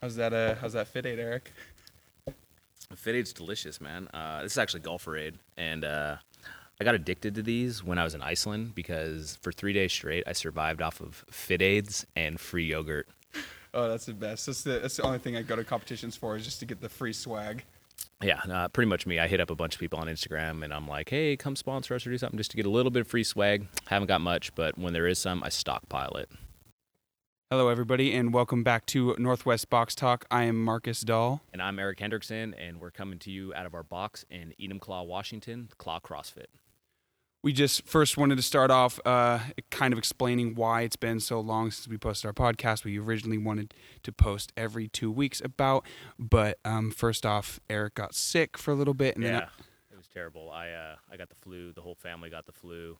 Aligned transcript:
How's 0.00 0.16
that? 0.16 0.32
Uh, 0.32 0.54
how's 0.60 0.74
that 0.74 0.92
FitAid, 0.92 1.18
Eric? 1.18 1.52
FitAid's 2.94 3.32
delicious, 3.32 3.80
man. 3.80 4.08
Uh, 4.14 4.42
this 4.42 4.52
is 4.52 4.58
actually 4.58 4.80
GolferAid, 4.80 5.34
and 5.56 5.84
uh, 5.84 6.16
I 6.80 6.84
got 6.84 6.94
addicted 6.94 7.34
to 7.34 7.42
these 7.42 7.82
when 7.82 7.98
I 7.98 8.04
was 8.04 8.14
in 8.14 8.22
Iceland 8.22 8.74
because 8.74 9.36
for 9.42 9.50
three 9.50 9.72
days 9.72 9.92
straight 9.92 10.24
I 10.26 10.32
survived 10.32 10.80
off 10.80 11.00
of 11.00 11.24
FitAids 11.30 12.04
and 12.14 12.38
free 12.38 12.66
yogurt. 12.66 13.08
Oh, 13.74 13.88
that's 13.88 14.06
the 14.06 14.14
best. 14.14 14.46
That's 14.46 14.62
the 14.62 14.78
that's 14.78 14.96
the 14.96 15.02
only 15.02 15.18
thing 15.18 15.36
I 15.36 15.42
go 15.42 15.56
to 15.56 15.64
competitions 15.64 16.16
for 16.16 16.36
is 16.36 16.44
just 16.44 16.60
to 16.60 16.66
get 16.66 16.80
the 16.80 16.88
free 16.88 17.12
swag. 17.12 17.64
Yeah, 18.22 18.40
uh, 18.50 18.68
pretty 18.68 18.88
much 18.88 19.06
me. 19.06 19.18
I 19.18 19.26
hit 19.26 19.40
up 19.40 19.50
a 19.50 19.54
bunch 19.54 19.74
of 19.74 19.80
people 19.80 19.98
on 19.98 20.06
Instagram 20.06 20.64
and 20.64 20.72
I'm 20.72 20.88
like, 20.88 21.10
hey, 21.10 21.36
come 21.36 21.56
sponsor 21.56 21.94
us 21.94 22.06
or 22.06 22.10
do 22.10 22.18
something 22.18 22.38
just 22.38 22.50
to 22.52 22.56
get 22.56 22.66
a 22.66 22.70
little 22.70 22.90
bit 22.90 23.00
of 23.00 23.08
free 23.08 23.24
swag. 23.24 23.66
Haven't 23.86 24.08
got 24.08 24.20
much, 24.20 24.54
but 24.54 24.78
when 24.78 24.92
there 24.92 25.06
is 25.06 25.18
some, 25.18 25.42
I 25.42 25.50
stockpile 25.50 26.16
it. 26.16 26.30
Hello, 27.50 27.68
everybody, 27.68 28.12
and 28.12 28.34
welcome 28.34 28.62
back 28.62 28.84
to 28.84 29.16
Northwest 29.18 29.70
Box 29.70 29.94
Talk. 29.94 30.26
I 30.30 30.44
am 30.44 30.62
Marcus 30.62 31.00
Dahl. 31.00 31.40
And 31.50 31.62
I'm 31.62 31.78
Eric 31.78 31.98
Hendrickson, 31.98 32.52
and 32.58 32.78
we're 32.78 32.90
coming 32.90 33.18
to 33.20 33.30
you 33.30 33.54
out 33.54 33.64
of 33.64 33.72
our 33.72 33.82
box 33.82 34.26
in 34.28 34.52
Enumclaw, 34.60 35.06
Washington, 35.06 35.70
Claw 35.78 35.98
CrossFit. 35.98 36.48
We 37.42 37.54
just 37.54 37.86
first 37.86 38.18
wanted 38.18 38.36
to 38.36 38.42
start 38.42 38.70
off 38.70 39.00
uh, 39.06 39.38
kind 39.70 39.94
of 39.94 39.98
explaining 39.98 40.56
why 40.56 40.82
it's 40.82 40.96
been 40.96 41.20
so 41.20 41.40
long 41.40 41.70
since 41.70 41.88
we 41.88 41.96
posted 41.96 42.26
our 42.26 42.34
podcast. 42.34 42.84
We 42.84 42.98
originally 42.98 43.38
wanted 43.38 43.72
to 44.02 44.12
post 44.12 44.52
every 44.54 44.86
two 44.86 45.10
weeks 45.10 45.40
about, 45.42 45.86
but 46.18 46.58
um, 46.66 46.90
first 46.90 47.24
off, 47.24 47.60
Eric 47.70 47.94
got 47.94 48.14
sick 48.14 48.58
for 48.58 48.72
a 48.72 48.74
little 48.74 48.92
bit, 48.92 49.14
and 49.14 49.24
yeah, 49.24 49.30
then 49.30 49.42
it 49.90 49.96
was 49.96 50.08
terrible. 50.08 50.50
I 50.50 50.68
uh, 50.72 50.96
I 51.10 51.16
got 51.16 51.30
the 51.30 51.36
flu. 51.36 51.72
The 51.72 51.80
whole 51.80 51.94
family 51.94 52.28
got 52.28 52.44
the 52.44 52.52
flu. 52.52 52.98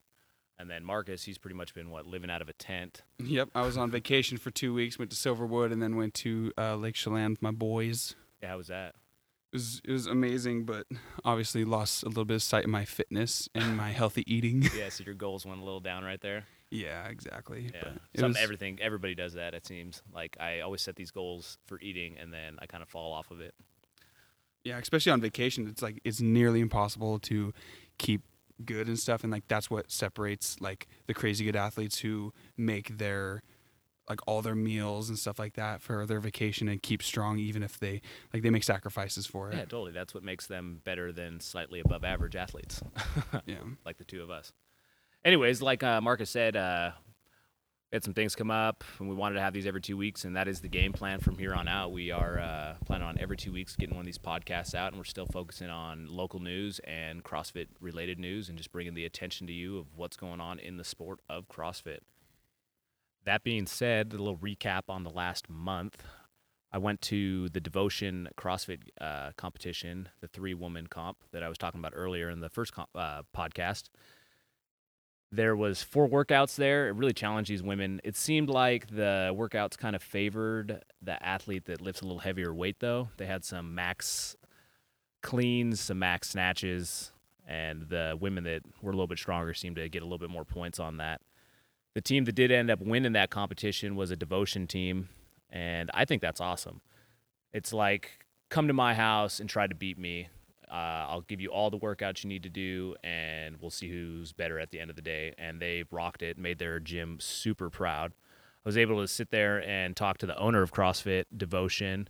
And 0.61 0.69
then 0.69 0.85
Marcus, 0.85 1.23
he's 1.23 1.39
pretty 1.39 1.55
much 1.55 1.73
been 1.73 1.91
what 1.91 2.07
living 2.07 2.30
out 2.30 2.43
of 2.43 2.48
a 2.48 2.53
tent. 2.53 3.03
yep, 3.19 3.48
I 3.55 3.62
was 3.62 3.77
on 3.77 3.91
vacation 3.93 4.39
for 4.39 4.51
two 4.51 4.75
weeks. 4.75 4.98
Went 4.98 5.11
to 5.12 5.17
Silverwood, 5.17 5.71
and 5.73 5.81
then 5.83 5.95
went 5.97 6.15
to 6.15 6.53
uh, 6.59 6.75
Lake 6.75 6.97
Chelan 6.97 7.31
with 7.31 7.43
my 7.43 7.53
boys. 7.53 8.17
Yeah, 8.43 8.48
how 8.51 8.57
was 8.59 8.67
that? 8.67 8.95
It 9.53 9.57
was 9.57 9.81
it 9.84 9.93
was 9.93 10.07
amazing, 10.07 10.65
but 10.65 10.87
obviously 11.25 11.65
lost 11.65 12.03
a 12.03 12.09
little 12.09 12.25
bit 12.25 12.34
of 12.34 12.42
sight 12.42 12.65
of 12.65 12.70
my 12.70 12.84
fitness 12.84 13.48
and 13.55 13.77
my 13.77 13.91
healthy 14.00 14.25
eating. 14.33 14.65
Yeah, 14.77 14.89
so 14.89 15.05
your 15.05 15.15
goals 15.15 15.47
went 15.47 15.61
a 15.61 15.65
little 15.65 15.81
down 15.81 16.05
right 16.05 16.20
there. 16.20 16.45
yeah, 16.70 17.06
exactly. 17.09 17.70
Yeah, 17.72 17.93
some 18.17 18.28
was- 18.31 18.37
everything. 18.39 18.78
Everybody 18.83 19.15
does 19.15 19.34
that. 19.34 19.55
It 19.55 19.65
seems 19.67 20.03
like 20.12 20.37
I 20.41 20.61
always 20.61 20.83
set 20.83 20.97
these 20.97 21.11
goals 21.12 21.56
for 21.67 21.81
eating, 21.81 22.19
and 22.19 22.33
then 22.33 22.56
I 22.59 22.67
kind 22.67 22.83
of 22.83 22.89
fall 22.89 23.12
off 23.12 23.31
of 23.31 23.41
it. 23.41 23.55
Yeah, 24.65 24.77
especially 24.78 25.12
on 25.12 25.20
vacation, 25.20 25.67
it's 25.69 25.83
like 25.83 26.00
it's 26.05 26.20
nearly 26.20 26.61
impossible 26.61 27.19
to 27.20 27.55
keep 27.97 28.22
good 28.64 28.89
and 28.89 28.98
stuff, 28.98 29.23
and 29.25 29.33
like 29.33 29.47
that's 29.48 29.70
what 29.70 29.91
separates 29.91 30.61
like 30.61 30.89
the 31.06 31.14
crazy 31.14 31.45
good 31.45 31.56
athletes 31.56 31.98
who 31.98 32.33
make 32.56 32.98
their 32.98 33.42
like 34.09 34.20
all 34.27 34.41
their 34.41 34.55
meals 34.55 35.11
and 35.11 35.19
stuff 35.19 35.39
like 35.39 35.53
that 35.55 35.83
for 35.83 36.06
their 36.06 36.19
vacation 36.19 36.67
and 36.67 36.83
keep 36.83 37.03
strong 37.03 37.39
even 37.39 37.62
if 37.62 37.78
they 37.78 38.00
like 38.33 38.42
they 38.42 38.48
make 38.50 38.65
sacrifices 38.65 39.27
for 39.27 39.50
it. 39.50 39.55
Yeah, 39.56 39.61
totally. 39.62 39.92
That's 39.92 40.15
what 40.15 40.23
makes 40.23 40.47
them 40.47 40.81
better 40.84 41.12
than 41.12 41.41
slightly 41.41 41.81
above 41.81 42.05
average 42.05 42.34
athletes, 42.34 42.83
Yeah. 43.45 43.56
like 43.84 43.98
the 43.98 44.05
two 44.05 44.23
of 44.23 44.31
us. 44.31 44.53
Anyways, 45.25 45.61
like 45.61 45.83
uh, 45.83 46.00
Marcus 46.00 46.31
said, 46.31 46.56
uh, 46.56 46.93
we 47.91 47.97
had 47.97 48.05
some 48.05 48.12
things 48.12 48.34
come 48.34 48.50
up, 48.50 48.84
and 48.98 49.08
we 49.08 49.14
wanted 49.14 49.36
to 49.36 49.41
have 49.41 49.55
these 49.55 49.67
every 49.67 49.81
two 49.81 49.97
weeks, 49.97 50.27
and 50.27 50.36
that 50.36 50.47
is 50.47 50.61
the 50.61 50.69
game 50.69 50.92
plan 50.92 51.20
from 51.20 51.39
here 51.39 51.55
on 51.55 51.69
out. 51.69 51.91
We 51.91 52.11
are 52.11 52.39
uh, 52.39 52.75
planning 52.84 53.06
on 53.06 53.17
every 53.19 53.36
two 53.39 53.50
weeks 53.50 53.77
getting 53.77 53.94
one 53.94 54.03
of 54.03 54.06
these 54.06 54.19
podcasts 54.19 54.75
out, 54.75 54.89
and 54.92 54.98
we're 54.98 55.05
still 55.05 55.27
focusing 55.27 55.70
on 55.70 56.06
local 56.06 56.39
news 56.39 56.81
and 56.84 57.25
CrossFit 57.25 57.69
related 57.81 58.19
news, 58.19 58.50
and 58.50 58.59
just 58.59 58.72
bringing 58.72 58.92
the 58.92 59.06
attention 59.06 59.47
to 59.47 59.55
you 59.55 59.78
of 59.78 59.86
what's 59.97 60.19
going 60.19 60.39
on 60.39 60.59
in 60.59 60.77
the 60.77 60.84
sport 60.84 61.20
of 61.31 61.48
CrossFit. 61.48 62.00
That 63.25 63.42
being 63.42 63.66
said, 63.66 64.12
a 64.12 64.19
little 64.19 64.36
recap 64.36 64.83
on 64.91 65.03
the 65.03 65.11
last 65.11 65.48
month. 65.48 66.03
I 66.70 66.77
went 66.77 67.00
to 67.03 67.48
the 67.48 67.61
Devotion 67.61 68.28
CrossFit 68.36 68.81
uh, 69.00 69.31
competition, 69.39 70.11
the 70.20 70.28
three 70.28 70.53
woman 70.53 70.89
comp 70.89 71.16
that 71.33 71.42
I 71.42 71.48
was 71.48 71.56
talking 71.56 71.81
about 71.81 71.94
earlier 71.97 72.28
in 72.28 72.41
the 72.41 72.50
first 72.50 72.75
comp, 72.75 72.91
uh, 72.94 73.22
podcast. 73.34 73.84
There 75.31 75.55
was 75.55 75.83
four 75.83 76.09
workouts 76.09 76.56
there. 76.56 76.89
It 76.89 76.93
really 76.93 77.12
challenged 77.12 77.50
these 77.50 77.62
women. 77.62 78.00
It 78.03 78.16
seemed 78.16 78.49
like 78.49 78.87
the 78.89 79.34
workouts 79.37 79.77
kind 79.77 79.94
of 79.94 80.03
favored 80.03 80.83
the 81.03 81.22
athlete 81.22 81.66
that 81.66 81.83
lifts 81.83 82.00
a 82.00 82.05
little 82.05 82.21
heavier 82.21 82.55
weight, 82.55 82.77
though. 82.81 83.11
They 83.19 83.27
had 83.27 83.44
some 83.44 83.75
max 83.75 84.37
cleans, 85.22 85.81
some 85.81 85.99
max 85.99 86.31
snatches, 86.31 87.12
and 87.47 87.88
the 87.88 88.17
women 88.19 88.44
that 88.44 88.62
were 88.81 88.91
a 88.91 88.94
little 88.94 89.06
bit 89.06 89.19
stronger 89.19 89.53
seemed 89.53 89.77
to 89.77 89.88
get 89.88 90.03
a 90.03 90.05
little 90.05 90.19
bit 90.19 90.31
more 90.31 90.44
points 90.44 90.81
on 90.81 90.97
that. 90.97 91.21
The 91.94 92.00
team 92.00 92.25
that 92.25 92.34
did 92.34 92.50
end 92.50 92.71
up 92.71 92.81
winning 92.81 93.12
that 93.12 93.31
competition 93.31 93.97
was 93.97 94.11
a 94.11 94.17
devotion 94.17 94.67
team, 94.67 95.09
and 95.50 95.91
I 95.93 96.05
think 96.05 96.22
that's 96.22 96.41
awesome. 96.41 96.81
It's 97.53 97.72
like 97.72 98.25
come 98.50 98.69
to 98.69 98.75
my 98.75 98.94
house 98.94 99.41
and 99.41 99.49
try 99.49 99.67
to 99.67 99.75
beat 99.75 99.99
me. 99.99 100.28
Uh, 100.71 101.06
I'll 101.09 101.23
give 101.23 101.41
you 101.41 101.49
all 101.49 101.71
the 101.71 101.79
workouts 101.79 102.25
you 102.25 102.29
need 102.29 102.43
to 102.43 102.49
do, 102.49 102.95
and 103.03 103.56
we'll 103.61 103.71
see 103.71 103.89
who's 103.89 104.33
better 104.33 104.59
at 104.59 104.71
the 104.71 104.81
end 104.81 104.91
of 104.91 104.97
the 104.97 105.03
day. 105.03 105.34
And 105.39 105.61
they 105.61 105.84
rocked 105.91 106.23
it, 106.23 106.39
made 106.39 106.59
their 106.59 106.81
gym 106.81 107.19
super 107.21 107.71
proud. 107.71 108.12
I 108.65 108.69
was 108.69 108.77
able 108.77 109.01
to 109.01 109.09
sit 109.09 109.31
there 109.31 109.62
and 109.67 109.97
talk 109.97 110.19
to 110.19 110.27
the 110.27 110.37
owner 110.39 110.62
of 110.62 110.73
CrossFit 110.73 111.25
Devotion, 111.37 112.09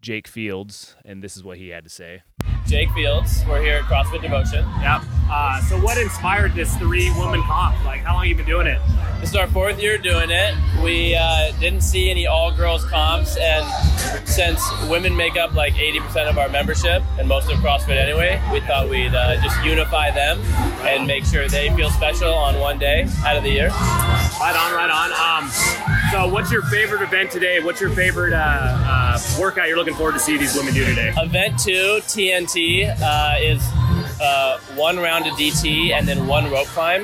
Jake 0.00 0.26
Fields, 0.26 0.96
and 1.04 1.22
this 1.22 1.36
is 1.36 1.44
what 1.44 1.58
he 1.58 1.68
had 1.68 1.84
to 1.84 1.90
say. 1.90 2.22
Jake 2.66 2.90
Fields. 2.92 3.44
We're 3.48 3.62
here 3.62 3.76
at 3.76 3.84
CrossFit 3.84 4.22
Devotion. 4.22 4.64
Yep. 4.80 5.02
Uh, 5.30 5.60
so 5.62 5.80
what 5.80 5.96
inspired 5.98 6.54
this 6.54 6.76
three-woman 6.76 7.42
comp? 7.44 7.82
Like, 7.84 8.02
how 8.02 8.14
long 8.14 8.26
you 8.26 8.34
been 8.34 8.44
doing 8.44 8.66
it? 8.66 8.80
This 9.20 9.30
is 9.30 9.36
our 9.36 9.46
fourth 9.46 9.80
year 9.80 9.98
doing 9.98 10.30
it. 10.30 10.54
We 10.82 11.14
uh, 11.14 11.52
didn't 11.60 11.82
see 11.82 12.10
any 12.10 12.26
all-girls 12.26 12.84
comps, 12.86 13.36
and 13.36 13.64
since 14.28 14.60
women 14.88 15.16
make 15.16 15.36
up 15.36 15.54
like 15.54 15.74
80% 15.74 16.28
of 16.28 16.38
our 16.38 16.48
membership 16.48 17.02
and 17.18 17.28
most 17.28 17.50
of 17.50 17.58
CrossFit 17.58 17.96
anyway, 17.96 18.42
we 18.52 18.60
thought 18.60 18.88
we'd 18.90 19.14
uh, 19.14 19.40
just 19.40 19.62
unify 19.64 20.10
them 20.10 20.40
and 20.82 21.06
make 21.06 21.24
sure 21.24 21.48
they 21.48 21.70
feel 21.76 21.90
special 21.90 22.34
on 22.34 22.58
one 22.58 22.78
day 22.78 23.06
out 23.24 23.36
of 23.36 23.44
the 23.44 23.50
year. 23.50 23.68
Right 23.68 24.56
on, 24.56 24.74
right 24.74 24.90
on. 24.90 25.12
Um, 25.44 25.50
so 26.10 26.28
what's 26.28 26.50
your 26.50 26.62
favorite 26.62 27.00
event 27.02 27.30
today? 27.30 27.60
What's 27.60 27.80
your 27.80 27.90
favorite 27.90 28.32
uh, 28.34 28.38
uh, 28.38 29.18
workout 29.40 29.68
you're 29.68 29.76
looking 29.76 29.94
forward 29.94 30.12
to 30.12 30.18
see 30.18 30.36
these 30.36 30.54
women 30.56 30.74
do 30.74 30.84
today? 30.84 31.12
Event 31.16 31.58
two, 31.58 32.00
TNT, 32.02 32.51
uh, 32.56 33.36
is 33.40 33.62
uh, 34.20 34.58
one 34.74 34.98
round 34.98 35.26
of 35.26 35.32
DT 35.34 35.90
and 35.92 36.06
then 36.06 36.26
one 36.26 36.50
rope 36.50 36.66
climb, 36.68 37.02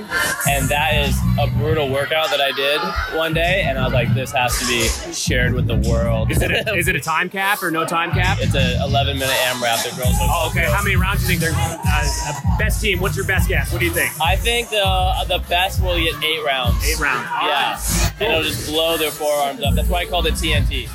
and 0.49 0.69
that 0.69 0.93
is 1.09 1.17
a 1.41 1.47
brutal 1.59 1.89
workout 1.89 2.31
that 2.31 2.41
I 2.41 2.53
did 2.53 2.81
one 3.19 3.33
day, 3.35 3.63
and 3.67 3.79
I 3.79 3.85
was 3.85 3.93
like, 3.93 4.13
this 4.15 4.33
has 4.33 4.59
to 4.61 4.67
be 4.67 4.87
shared 5.13 5.55
with 5.55 5.67
the 5.67 5.77
world. 5.89 6.31
Is 6.31 6.43
it 6.43 6.51
a, 6.51 6.75
is 6.77 6.89
it 6.89 6.97
a 6.97 7.01
time 7.01 7.29
cap 7.29 7.63
or 7.63 7.71
no 7.71 7.85
time 7.85 8.11
cap? 8.13 8.39
it's 8.41 8.55
an 8.55 8.81
11 8.83 9.19
minute 9.19 9.35
AMRAP. 9.35 9.83
The 9.91 9.97
girls. 9.97 10.15
Oh, 10.21 10.49
okay. 10.51 10.71
How 10.71 10.83
many 10.83 10.97
rounds 10.97 11.27
do 11.27 11.33
you 11.33 11.39
think 11.39 11.53
they're 11.53 11.81
uh, 11.85 12.59
best 12.59 12.81
team? 12.83 13.01
What's 13.01 13.17
your 13.17 13.27
best 13.27 13.49
guess? 13.49 13.73
What 13.73 13.79
do 13.81 13.85
you 13.87 13.93
think? 13.93 14.13
I 14.21 14.37
think 14.37 14.69
the 14.71 15.25
the 15.29 15.39
best 15.49 15.83
will 15.83 15.97
get 15.99 16.15
eight 16.23 16.45
rounds. 16.45 16.77
Eight 16.87 16.99
rounds. 17.01 17.29
All 17.33 17.49
Yeah, 17.49 17.73
right. 17.73 18.13
and 18.21 18.31
it'll 18.33 18.43
just 18.43 18.69
blow 18.69 18.97
their 18.97 19.11
forearms 19.11 19.63
up. 19.63 19.75
That's 19.75 19.89
why 19.89 20.01
I 20.01 20.05
called 20.07 20.27
it 20.27 20.35
TNT. 20.35 20.89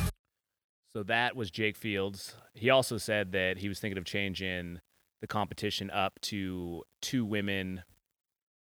So 0.95 1.03
that 1.03 1.35
was 1.35 1.49
Jake 1.51 1.75
Fields. 1.75 2.35
He 2.53 2.69
also 2.69 2.97
said 2.97 3.31
that 3.31 3.57
he 3.57 3.67
was 3.67 3.79
thinking 3.79 3.97
of 3.97 4.05
changing 4.05 4.79
the 5.21 5.27
competition 5.27 5.89
up 5.89 6.19
to 6.21 6.83
two 7.01 7.25
women 7.25 7.83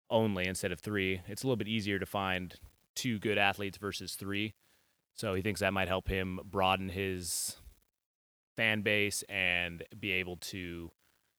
only 0.09 0.45
instead 0.45 0.71
of 0.71 0.79
three. 0.79 1.21
It's 1.27 1.43
a 1.43 1.47
little 1.47 1.57
bit 1.57 1.67
easier 1.67 1.99
to 1.99 2.05
find 2.05 2.55
two 2.95 3.19
good 3.19 3.37
athletes 3.37 3.77
versus 3.77 4.15
three. 4.15 4.53
So 5.15 5.33
he 5.33 5.41
thinks 5.41 5.59
that 5.61 5.73
might 5.73 5.87
help 5.87 6.07
him 6.07 6.39
broaden 6.43 6.89
his 6.89 7.57
fan 8.55 8.81
base 8.81 9.23
and 9.29 9.83
be 9.99 10.11
able 10.11 10.37
to 10.37 10.91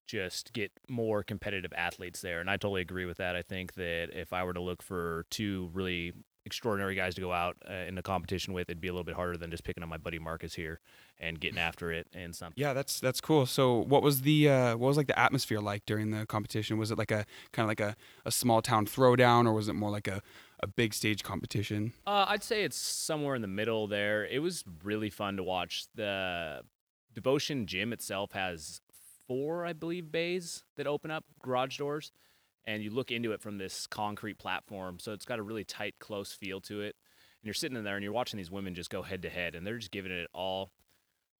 just 0.07 0.53
get 0.53 0.73
more 0.89 1.23
competitive 1.23 1.73
athletes 1.77 2.21
there. 2.21 2.41
And 2.41 2.51
I 2.51 2.57
totally 2.57 2.83
agree 2.83 3.05
with 3.05 3.19
that. 3.19 3.37
I 3.37 3.43
think 3.43 3.75
that 3.75 4.09
if 4.13 4.33
I 4.33 4.45
were 4.45 4.53
to 4.53 4.61
look 4.61 4.83
for 4.83 5.27
two 5.31 5.71
really 5.73 6.13
extraordinary 6.45 6.95
guys 6.95 7.15
to 7.15 7.21
go 7.21 7.33
out 7.33 7.57
uh, 7.69 7.73
in 7.73 7.97
a 7.99 8.03
competition 8.03 8.53
with, 8.53 8.69
it'd 8.69 8.81
be 8.81 8.89
a 8.89 8.93
little 8.93 9.05
bit 9.05 9.15
harder 9.15 9.37
than 9.37 9.51
just 9.51 9.65
picking 9.65 9.83
up 9.83 9.89
my 9.89 9.97
buddy 9.97 10.19
Marcus 10.19 10.55
here 10.55 10.81
and 11.19 11.41
getting 11.41 11.59
after 11.69 11.93
it 11.93 12.07
and 12.13 12.35
something. 12.35 12.61
Yeah, 12.61 12.73
that's 12.73 13.01
that's 13.01 13.21
cool. 13.21 13.47
So, 13.47 13.79
what 13.79 14.03
was 14.03 14.23
the 14.23 14.49
uh, 14.49 14.77
what 14.77 14.89
was 14.89 14.97
like 14.97 15.07
the 15.07 15.19
atmosphere 15.19 15.61
like 15.61 15.87
during 15.87 16.11
the 16.11 16.27
competition? 16.27 16.79
Was 16.79 16.91
it 16.91 16.99
like 16.99 17.11
a 17.11 17.25
kind 17.53 17.65
of 17.65 17.69
like 17.69 17.81
a, 17.81 17.97
a 18.25 18.31
small 18.31 18.63
town 18.63 18.87
throwdown, 18.87 19.47
or 19.47 19.53
was 19.53 19.69
it 19.69 19.75
more 19.75 19.91
like 19.91 20.09
a, 20.09 20.23
a 20.61 20.67
big 20.67 20.95
stage 20.95 21.23
competition? 21.23 21.93
Uh, 22.07 22.27
I'd 22.29 22.43
say 22.43 22.65
it's 22.65 22.77
somewhere 22.77 23.35
in 23.35 23.43
the 23.43 23.49
middle 23.49 23.87
there. 23.87 24.25
It 24.27 24.41
was 24.41 24.65
really 24.83 25.11
fun 25.11 25.37
to 25.37 25.43
watch. 25.43 25.87
The 25.95 26.63
Devotion 27.15 27.67
Gym 27.67 27.93
itself 27.93 28.33
has 28.33 28.81
four, 29.27 29.65
I 29.65 29.73
believe, 29.73 30.11
bays 30.11 30.65
that 30.77 30.87
open 30.87 31.11
up, 31.11 31.25
garage 31.43 31.79
doors, 31.79 32.13
and 32.65 32.83
you 32.83 32.91
look 32.91 33.11
into 33.11 33.33
it 33.33 33.41
from 33.41 33.59
this 33.59 33.87
concrete 33.87 34.39
platform. 34.39 34.99
So 34.99 35.13
it's 35.13 35.25
got 35.25 35.39
a 35.39 35.43
really 35.43 35.65
tight, 35.65 35.97
close 35.99 36.33
feel 36.33 36.61
to 36.63 36.81
it. 36.81 36.95
And 37.41 37.45
you're 37.47 37.55
sitting 37.55 37.77
in 37.77 37.85
there 37.85 37.97
and 37.97 38.05
you're 38.05 38.13
watching 38.13 38.39
these 38.39 38.51
women 38.51 38.75
just 38.75 38.91
go 38.91 39.03
head 39.03 39.23
to 39.23 39.29
head, 39.29 39.55
and 39.55 39.67
they're 39.67 39.79
just 39.79 39.91
giving 39.91 40.13
it 40.13 40.29
all. 40.33 40.71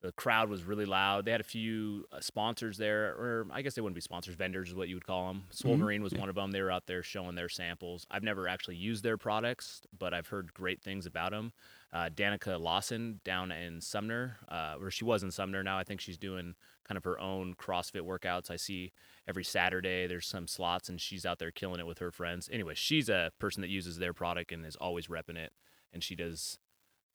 The 0.01 0.11
crowd 0.11 0.51
was 0.51 0.65
really 0.65 0.85
loud. 0.85 1.25
They 1.25 1.31
had 1.31 1.41
a 1.41 1.45
few 1.45 2.07
uh, 2.11 2.19
sponsors 2.19 2.77
there, 2.77 3.11
or 3.11 3.47
I 3.53 3.63
guess 3.63 3.75
they 3.75 3.81
wouldn't 3.83 3.95
be 3.95 4.01
sponsors, 4.01 4.35
vendors 4.35 4.71
is 4.71 4.75
what 4.75 4.89
you 4.89 4.97
would 4.97 5.07
call 5.07 5.29
them. 5.29 5.45
Swole 5.51 5.77
Marine 5.77 6.03
was 6.03 6.13
one 6.13 6.29
of 6.29 6.35
them. 6.35 6.51
They 6.51 6.61
were 6.61 6.73
out 6.73 6.89
there 6.89 7.05
showing 7.05 7.37
their 7.37 7.49
samples. 7.49 8.05
I've 8.11 8.25
never 8.25 8.49
actually 8.49 8.75
used 8.75 9.05
their 9.05 9.17
products, 9.17 9.83
but 9.97 10.13
I've 10.13 10.27
heard 10.27 10.53
great 10.55 10.83
things 10.83 11.07
about 11.07 11.31
them. 11.31 11.53
uh, 11.93 12.09
Danica 12.15 12.59
Lawson 12.59 13.21
down 13.25 13.53
in 13.53 13.81
Sumner, 13.81 14.39
uh, 14.49 14.75
where 14.75 14.91
she 14.91 15.05
was 15.05 15.23
in 15.23 15.31
Sumner. 15.31 15.63
Now 15.63 15.79
I 15.79 15.85
think 15.85 16.01
she's 16.01 16.19
doing 16.19 16.55
kind 16.87 16.97
of 16.97 17.05
her 17.05 17.19
own 17.19 17.55
CrossFit 17.55 18.03
workouts. 18.03 18.51
I 18.51 18.57
see 18.57 18.93
every 19.29 19.45
Saturday 19.45 20.07
there's 20.07 20.27
some 20.27 20.47
slots, 20.47 20.89
and 20.89 21.01
she's 21.01 21.25
out 21.25 21.39
there 21.39 21.51
killing 21.51 21.81
it 21.81 21.87
with 21.87 21.99
her 21.99 22.11
friends. 22.11 22.49
Anyway, 22.53 22.75
she's 22.75 23.09
a 23.09 23.33
person 23.39 23.63
that 23.63 23.69
uses 23.69 23.99
their 23.99 24.13
product 24.13 24.53
and 24.53 24.67
is 24.67 24.77
always 24.77 25.09
repping 25.09 25.37
it, 25.37 25.53
and 25.93 26.03
she 26.03 26.17
does 26.17 26.59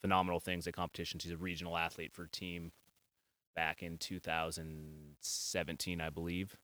phenomenal 0.02 0.40
things 0.40 0.68
at 0.68 0.74
competition. 0.74 1.19
She's 1.19 1.31
a 1.31 1.38
regional 1.38 1.78
athlete 1.78 2.14
for 2.14 2.28
team 2.28 2.72
back 3.56 3.81
in 3.81 3.98
2017, 3.98 6.02
I 6.02 6.10
believe. 6.10 6.58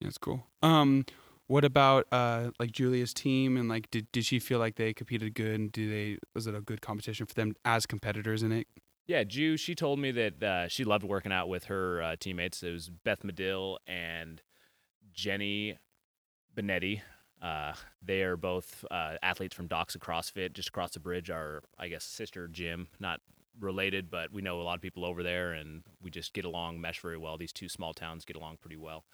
That's 0.00 0.18
cool. 0.18 0.46
Um, 0.62 1.06
what 1.46 1.64
about 1.64 2.06
uh 2.12 2.50
like 2.58 2.72
Julia's 2.72 3.14
team 3.14 3.56
and 3.56 3.68
like 3.68 3.90
did 3.90 4.10
did 4.12 4.24
she 4.24 4.38
feel 4.38 4.58
like 4.58 4.74
they 4.74 4.92
competed 4.92 5.34
good 5.34 5.60
and 5.60 5.72
do 5.72 5.88
they 5.88 6.18
was 6.34 6.46
it 6.46 6.54
a 6.54 6.60
good 6.60 6.80
competition 6.80 7.26
for 7.26 7.34
them 7.34 7.54
as 7.64 7.86
competitors 7.86 8.42
in 8.42 8.52
it? 8.52 8.66
Yeah, 9.06 9.22
Jew. 9.22 9.56
she 9.56 9.76
told 9.76 10.00
me 10.00 10.10
that 10.10 10.42
uh, 10.42 10.68
she 10.68 10.84
loved 10.84 11.04
working 11.04 11.30
out 11.32 11.48
with 11.48 11.64
her 11.64 12.02
uh, 12.02 12.16
teammates. 12.18 12.62
It 12.64 12.72
was 12.72 12.88
Beth 12.88 13.22
Medill 13.22 13.78
and 13.86 14.42
Jenny 15.12 15.78
Benetti. 16.56 17.02
Uh, 17.40 17.74
they 18.02 18.22
are 18.22 18.36
both 18.36 18.84
uh, 18.90 19.14
athletes 19.22 19.54
from 19.54 19.68
Doxa 19.68 19.98
CrossFit, 19.98 20.54
just 20.54 20.70
across 20.70 20.90
the 20.90 21.00
bridge. 21.00 21.30
Our, 21.30 21.62
I 21.78 21.86
guess, 21.86 22.04
sister 22.04 22.48
gym, 22.48 22.88
not 22.98 23.20
related, 23.60 24.10
but 24.10 24.32
we 24.32 24.42
know 24.42 24.60
a 24.60 24.64
lot 24.64 24.74
of 24.74 24.82
people 24.82 25.04
over 25.04 25.22
there, 25.22 25.52
and 25.52 25.84
we 26.02 26.10
just 26.10 26.34
get 26.34 26.44
along, 26.44 26.80
mesh 26.80 27.00
very 27.00 27.16
well. 27.16 27.36
These 27.36 27.52
two 27.52 27.68
small 27.68 27.94
towns 27.94 28.24
get 28.24 28.36
along 28.36 28.58
pretty 28.60 28.76
well. 28.76 29.04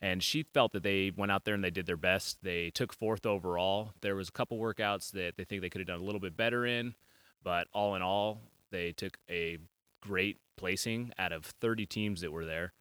And 0.00 0.22
she 0.22 0.44
felt 0.44 0.72
that 0.72 0.82
they 0.82 1.12
went 1.14 1.32
out 1.32 1.44
there 1.44 1.54
and 1.54 1.64
they 1.64 1.70
did 1.70 1.86
their 1.86 1.96
best. 1.96 2.38
They 2.42 2.70
took 2.70 2.92
fourth 2.92 3.24
overall. 3.24 3.92
There 4.02 4.14
was 4.14 4.28
a 4.28 4.32
couple 4.32 4.58
workouts 4.58 5.10
that 5.12 5.36
they 5.36 5.44
think 5.44 5.62
they 5.62 5.70
could 5.70 5.80
have 5.80 5.88
done 5.88 6.00
a 6.00 6.04
little 6.04 6.20
bit 6.20 6.36
better 6.36 6.66
in, 6.66 6.94
but 7.42 7.66
all 7.72 7.94
in 7.94 8.02
all, 8.02 8.42
they 8.70 8.92
took 8.92 9.18
a 9.28 9.58
great 10.00 10.38
placing 10.56 11.12
out 11.18 11.32
of 11.32 11.44
30 11.44 11.86
teams 11.86 12.20
that 12.20 12.32
were 12.32 12.44
there. 12.44 12.72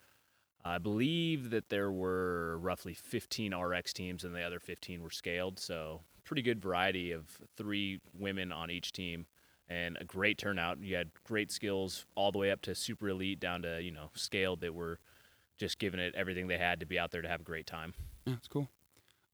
I 0.64 0.80
believe 0.80 1.52
that 1.52 1.70
there 1.70 1.92
were 1.92 2.58
roughly 2.58 2.94
15 2.94 3.54
RX 3.54 3.94
teams 3.94 4.24
and 4.24 4.34
the 4.34 4.42
other 4.42 4.60
15 4.60 5.04
were 5.04 5.12
scaled. 5.12 5.60
So, 5.60 6.02
pretty 6.24 6.42
good 6.42 6.60
variety 6.60 7.12
of 7.12 7.40
three 7.56 8.00
women 8.18 8.52
on 8.52 8.72
each 8.72 8.92
team 8.92 9.28
and 9.70 9.96
a 10.02 10.04
great 10.04 10.40
turnout. 10.40 10.80
You 10.80 10.96
had 10.96 11.12
great 11.24 11.52
skills 11.52 12.06
all 12.16 12.32
the 12.32 12.40
way 12.40 12.50
up 12.50 12.62
to 12.64 12.74
super 12.74 13.10
elite 13.10 13.40
down 13.40 13.62
to, 13.62 13.82
you 13.82 13.92
know, 13.92 14.10
scaled 14.16 14.62
that 14.62 14.74
were 14.74 15.00
just 15.58 15.78
giving 15.80 16.00
it 16.00 16.16
everything 16.16 16.48
they 16.48 16.58
had 16.58 16.80
to 16.80 16.86
be 16.86 16.98
out 16.98 17.12
there 17.12 17.22
to 17.22 17.30
have 17.30 17.42
a 17.42 17.44
great 17.44 17.68
time. 17.68 17.94
Yeah, 18.26 18.34
that's 18.34 18.48
cool. 18.48 18.68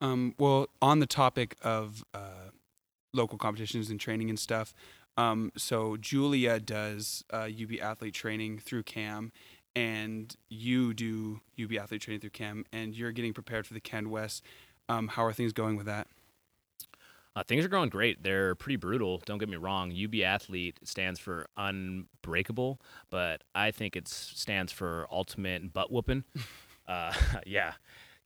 Um, 0.01 0.35
well, 0.37 0.67
on 0.81 0.99
the 0.99 1.05
topic 1.05 1.55
of 1.61 2.03
uh, 2.13 2.49
local 3.13 3.37
competitions 3.37 3.89
and 3.89 3.99
training 3.99 4.29
and 4.29 4.39
stuff, 4.39 4.73
um, 5.21 5.51
so 5.55 5.97
Julia 5.97 6.59
does 6.59 7.23
uh, 7.31 7.47
UB 7.47 7.79
athlete 7.79 8.13
training 8.15 8.57
through 8.57 8.83
CAM, 8.83 9.31
and 9.75 10.35
you 10.49 10.93
do 10.93 11.41
UB 11.61 11.73
athlete 11.73 12.01
training 12.01 12.21
through 12.21 12.31
CAM, 12.31 12.65
and 12.73 12.95
you're 12.95 13.11
getting 13.11 13.33
prepared 13.33 13.67
for 13.67 13.75
the 13.75 13.79
Can 13.79 14.09
West. 14.09 14.43
Um, 14.89 15.09
how 15.09 15.23
are 15.23 15.33
things 15.33 15.53
going 15.53 15.77
with 15.77 15.85
that? 15.85 16.07
Uh, 17.35 17.43
things 17.43 17.63
are 17.63 17.69
going 17.69 17.89
great. 17.89 18.23
They're 18.23 18.55
pretty 18.55 18.75
brutal. 18.77 19.21
Don't 19.25 19.37
get 19.37 19.47
me 19.47 19.57
wrong. 19.57 19.93
UB 19.93 20.15
Athlete 20.21 20.79
stands 20.83 21.19
for 21.19 21.45
unbreakable, 21.55 22.81
but 23.09 23.43
I 23.53 23.71
think 23.71 23.95
it 23.95 24.07
stands 24.07 24.71
for 24.71 25.07
ultimate 25.11 25.71
butt 25.71 25.91
whooping. 25.91 26.23
uh, 26.87 27.13
yeah. 27.45 27.73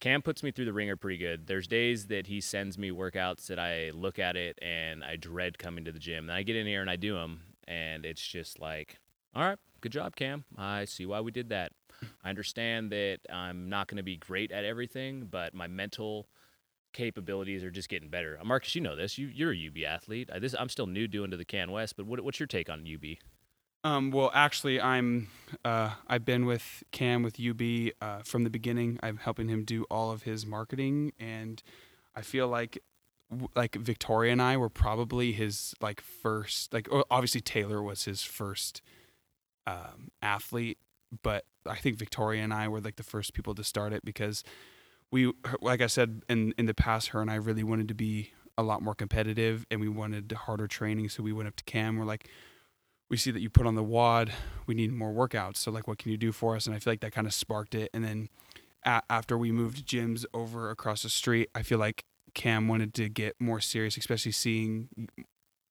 Cam 0.05 0.21
puts 0.21 0.43
me 0.43 0.51
through 0.51 0.65
the 0.65 0.73
wringer 0.73 0.95
pretty 0.95 1.17
good. 1.17 1.47
There's 1.47 1.65
days 1.65 2.05
that 2.09 2.27
he 2.27 2.39
sends 2.39 2.77
me 2.77 2.91
workouts 2.91 3.47
that 3.47 3.57
I 3.57 3.89
look 3.89 4.19
at 4.19 4.35
it 4.35 4.59
and 4.61 5.03
I 5.03 5.15
dread 5.15 5.57
coming 5.57 5.83
to 5.85 5.91
the 5.91 5.97
gym. 5.97 6.27
Then 6.27 6.35
I 6.35 6.43
get 6.43 6.55
in 6.55 6.67
here 6.67 6.81
and 6.81 6.91
I 6.91 6.95
do 6.95 7.15
them, 7.15 7.41
and 7.67 8.05
it's 8.05 8.21
just 8.21 8.59
like, 8.59 8.99
all 9.33 9.41
right, 9.41 9.57
good 9.81 9.91
job, 9.91 10.15
Cam. 10.15 10.45
I 10.55 10.85
see 10.85 11.07
why 11.07 11.21
we 11.21 11.31
did 11.31 11.49
that. 11.49 11.71
I 12.23 12.29
understand 12.29 12.91
that 12.91 13.21
I'm 13.33 13.67
not 13.67 13.87
going 13.87 13.97
to 13.97 14.03
be 14.03 14.15
great 14.15 14.51
at 14.51 14.63
everything, 14.63 15.25
but 15.25 15.55
my 15.55 15.65
mental 15.65 16.27
capabilities 16.93 17.63
are 17.63 17.71
just 17.71 17.89
getting 17.89 18.11
better. 18.11 18.39
Marcus, 18.45 18.75
you 18.75 18.81
know 18.81 18.95
this. 18.95 19.17
You, 19.17 19.25
you're 19.25 19.53
a 19.53 19.67
UB 19.67 19.83
athlete. 19.87 20.29
I, 20.31 20.37
this, 20.37 20.53
I'm 20.59 20.69
still 20.69 20.85
new 20.85 21.07
doing 21.07 21.31
to 21.31 21.37
the 21.37 21.45
Can 21.45 21.71
West, 21.71 21.97
but 21.97 22.05
what, 22.05 22.21
what's 22.21 22.39
your 22.39 22.45
take 22.45 22.69
on 22.69 22.81
UB? 22.81 23.17
Um, 23.85 24.09
well, 24.09 24.31
actually, 24.33 24.81
I'm 24.81 25.27
uh, 25.63 25.91
I've 26.07 26.25
been 26.25 26.47
with 26.47 26.83
Cam 26.91 27.21
with 27.21 27.39
UB 27.39 27.91
uh, 28.01 28.23
from 28.23 28.43
the 28.43 28.49
beginning. 28.49 28.99
I'm 29.03 29.17
helping 29.17 29.47
him 29.47 29.63
do 29.63 29.85
all 29.91 30.09
of 30.09 30.23
his 30.23 30.43
marketing, 30.43 31.13
and 31.19 31.61
I 32.15 32.21
feel 32.23 32.47
like 32.47 32.79
like 33.55 33.75
Victoria 33.75 34.31
and 34.31 34.41
I 34.41 34.57
were 34.57 34.69
probably 34.69 35.33
his 35.33 35.75
like 35.81 36.01
first 36.01 36.73
like 36.73 36.87
obviously 37.11 37.41
Taylor 37.41 37.79
was 37.79 38.05
his 38.05 38.23
first 38.23 38.81
um, 39.67 40.09
athlete, 40.19 40.79
but 41.21 41.45
I 41.67 41.75
think 41.75 41.97
Victoria 41.97 42.43
and 42.43 42.51
I 42.55 42.67
were 42.67 42.81
like 42.81 42.95
the 42.95 43.03
first 43.03 43.35
people 43.35 43.53
to 43.53 43.63
start 43.63 43.93
it 43.93 44.03
because 44.03 44.43
we 45.11 45.31
like 45.61 45.81
I 45.81 45.87
said 45.87 46.23
in 46.27 46.55
in 46.57 46.65
the 46.65 46.73
past, 46.73 47.09
her 47.09 47.21
and 47.21 47.29
I 47.29 47.35
really 47.35 47.63
wanted 47.63 47.87
to 47.89 47.95
be 47.95 48.31
a 48.57 48.63
lot 48.63 48.81
more 48.81 48.95
competitive, 48.95 49.63
and 49.69 49.79
we 49.79 49.89
wanted 49.89 50.31
harder 50.31 50.65
training. 50.65 51.09
So 51.09 51.21
we 51.21 51.31
went 51.31 51.47
up 51.47 51.55
to 51.57 51.63
Cam. 51.65 51.97
We're 51.97 52.05
like 52.05 52.27
we 53.09 53.17
see 53.17 53.31
that 53.31 53.41
you 53.41 53.49
put 53.49 53.67
on 53.67 53.75
the 53.75 53.83
WOD. 53.83 54.31
We 54.67 54.73
need 54.75 54.91
more 54.91 55.13
workouts. 55.13 55.57
So 55.57 55.71
like, 55.71 55.87
what 55.87 55.97
can 55.97 56.11
you 56.11 56.17
do 56.17 56.31
for 56.31 56.55
us? 56.55 56.65
And 56.65 56.75
I 56.75 56.79
feel 56.79 56.91
like 56.91 57.01
that 57.01 57.11
kind 57.11 57.27
of 57.27 57.33
sparked 57.33 57.75
it. 57.75 57.89
And 57.93 58.03
then 58.03 58.29
a- 58.85 59.03
after 59.09 59.37
we 59.37 59.51
moved 59.51 59.87
gyms 59.87 60.25
over 60.33 60.69
across 60.69 61.03
the 61.03 61.09
street, 61.09 61.49
I 61.53 61.61
feel 61.61 61.79
like 61.79 62.03
Cam 62.33 62.67
wanted 62.67 62.93
to 62.95 63.09
get 63.09 63.35
more 63.39 63.59
serious, 63.59 63.97
especially 63.97 64.31
seeing 64.31 64.89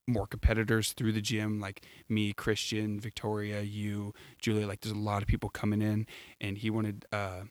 more 0.06 0.26
competitors 0.26 0.92
through 0.92 1.12
the 1.12 1.20
gym, 1.20 1.60
like 1.60 1.84
me, 2.08 2.32
Christian, 2.32 3.00
Victoria, 3.00 3.62
you, 3.62 4.12
Julia. 4.40 4.66
Like, 4.66 4.80
there's 4.80 4.94
a 4.94 4.98
lot 4.98 5.22
of 5.22 5.28
people 5.28 5.48
coming 5.50 5.82
in, 5.82 6.06
and 6.40 6.58
he 6.58 6.70
wanted 6.70 7.04
uh, 7.12 7.42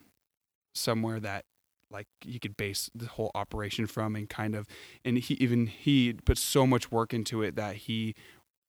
somewhere 0.75 1.19
that 1.19 1.45
like 1.91 2.07
he 2.21 2.39
could 2.39 2.57
base 2.57 2.89
the 2.95 3.05
whole 3.05 3.29
operation 3.35 3.85
from 3.85 4.15
and 4.15 4.27
kind 4.27 4.55
of 4.55 4.65
and 5.05 5.19
he 5.19 5.35
even 5.35 5.67
he 5.67 6.13
put 6.25 6.39
so 6.39 6.65
much 6.65 6.91
work 6.91 7.13
into 7.13 7.43
it 7.43 7.55
that 7.55 7.75
he 7.75 8.15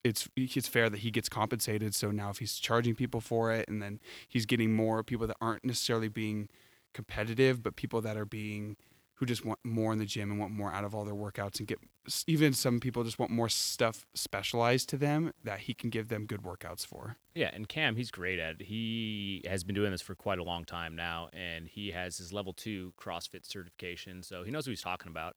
it's 0.05 0.29
it's 0.37 0.69
fair 0.69 0.91
that 0.91 0.99
he 0.99 1.11
gets 1.11 1.29
compensated. 1.29 1.95
So 1.95 2.11
now 2.11 2.31
if 2.31 2.39
he's 2.39 2.59
charging 2.59 2.95
people 2.95 3.21
for 3.21 3.51
it, 3.53 3.69
and 3.69 3.83
then 3.83 4.01
he's 4.29 4.47
getting 4.47 4.77
more 4.77 5.03
people 5.03 5.27
that 5.27 5.37
aren't 5.41 5.65
necessarily 5.65 6.09
being 6.09 6.49
competitive, 6.93 7.63
but 7.63 7.75
people 7.75 8.01
that 8.03 8.17
are 8.17 8.27
being 8.27 8.77
who 9.19 9.27
just 9.27 9.45
want 9.45 9.61
more 9.65 9.93
in 9.93 9.99
the 9.99 10.05
gym 10.05 10.31
and 10.31 10.41
want 10.41 10.53
more 10.53 10.73
out 10.73 10.85
of 10.85 10.95
all 10.95 11.05
their 11.05 11.15
workouts 11.15 11.59
and 11.59 11.69
get 11.69 11.79
even 12.27 12.53
some 12.53 12.81
people 12.81 13.05
just 13.05 13.19
want 13.19 13.31
more 13.31 13.49
stuff 13.49 14.07
specialized 14.13 14.89
to 14.89 14.97
them 14.97 15.33
that 15.43 15.61
he 15.61 15.73
can 15.73 15.89
give 15.89 16.09
them 16.09 16.27
good 16.27 16.43
workouts 16.43 16.85
for. 16.85 17.17
Yeah, 17.35 17.51
and 17.55 17.69
Cam, 17.69 17.97
he's 17.97 18.11
great 18.11 18.39
at 18.39 18.61
it. 18.61 18.67
He 18.67 19.43
has 19.49 19.65
been 19.65 19.75
doing 19.75 19.93
this 19.93 20.03
for 20.03 20.15
quite 20.15 20.39
a 20.39 20.43
long 20.43 20.65
time 20.65 20.95
now, 20.97 21.29
and 21.33 21.69
he 21.69 21.93
has 21.93 22.19
his 22.19 22.33
level 22.33 22.53
two 22.53 22.93
CrossFit 23.01 23.47
certification, 23.47 24.23
so 24.23 24.43
he 24.43 24.51
knows 24.51 24.67
what 24.67 24.73
he's 24.73 24.83
talking 24.83 25.11
about 25.11 25.37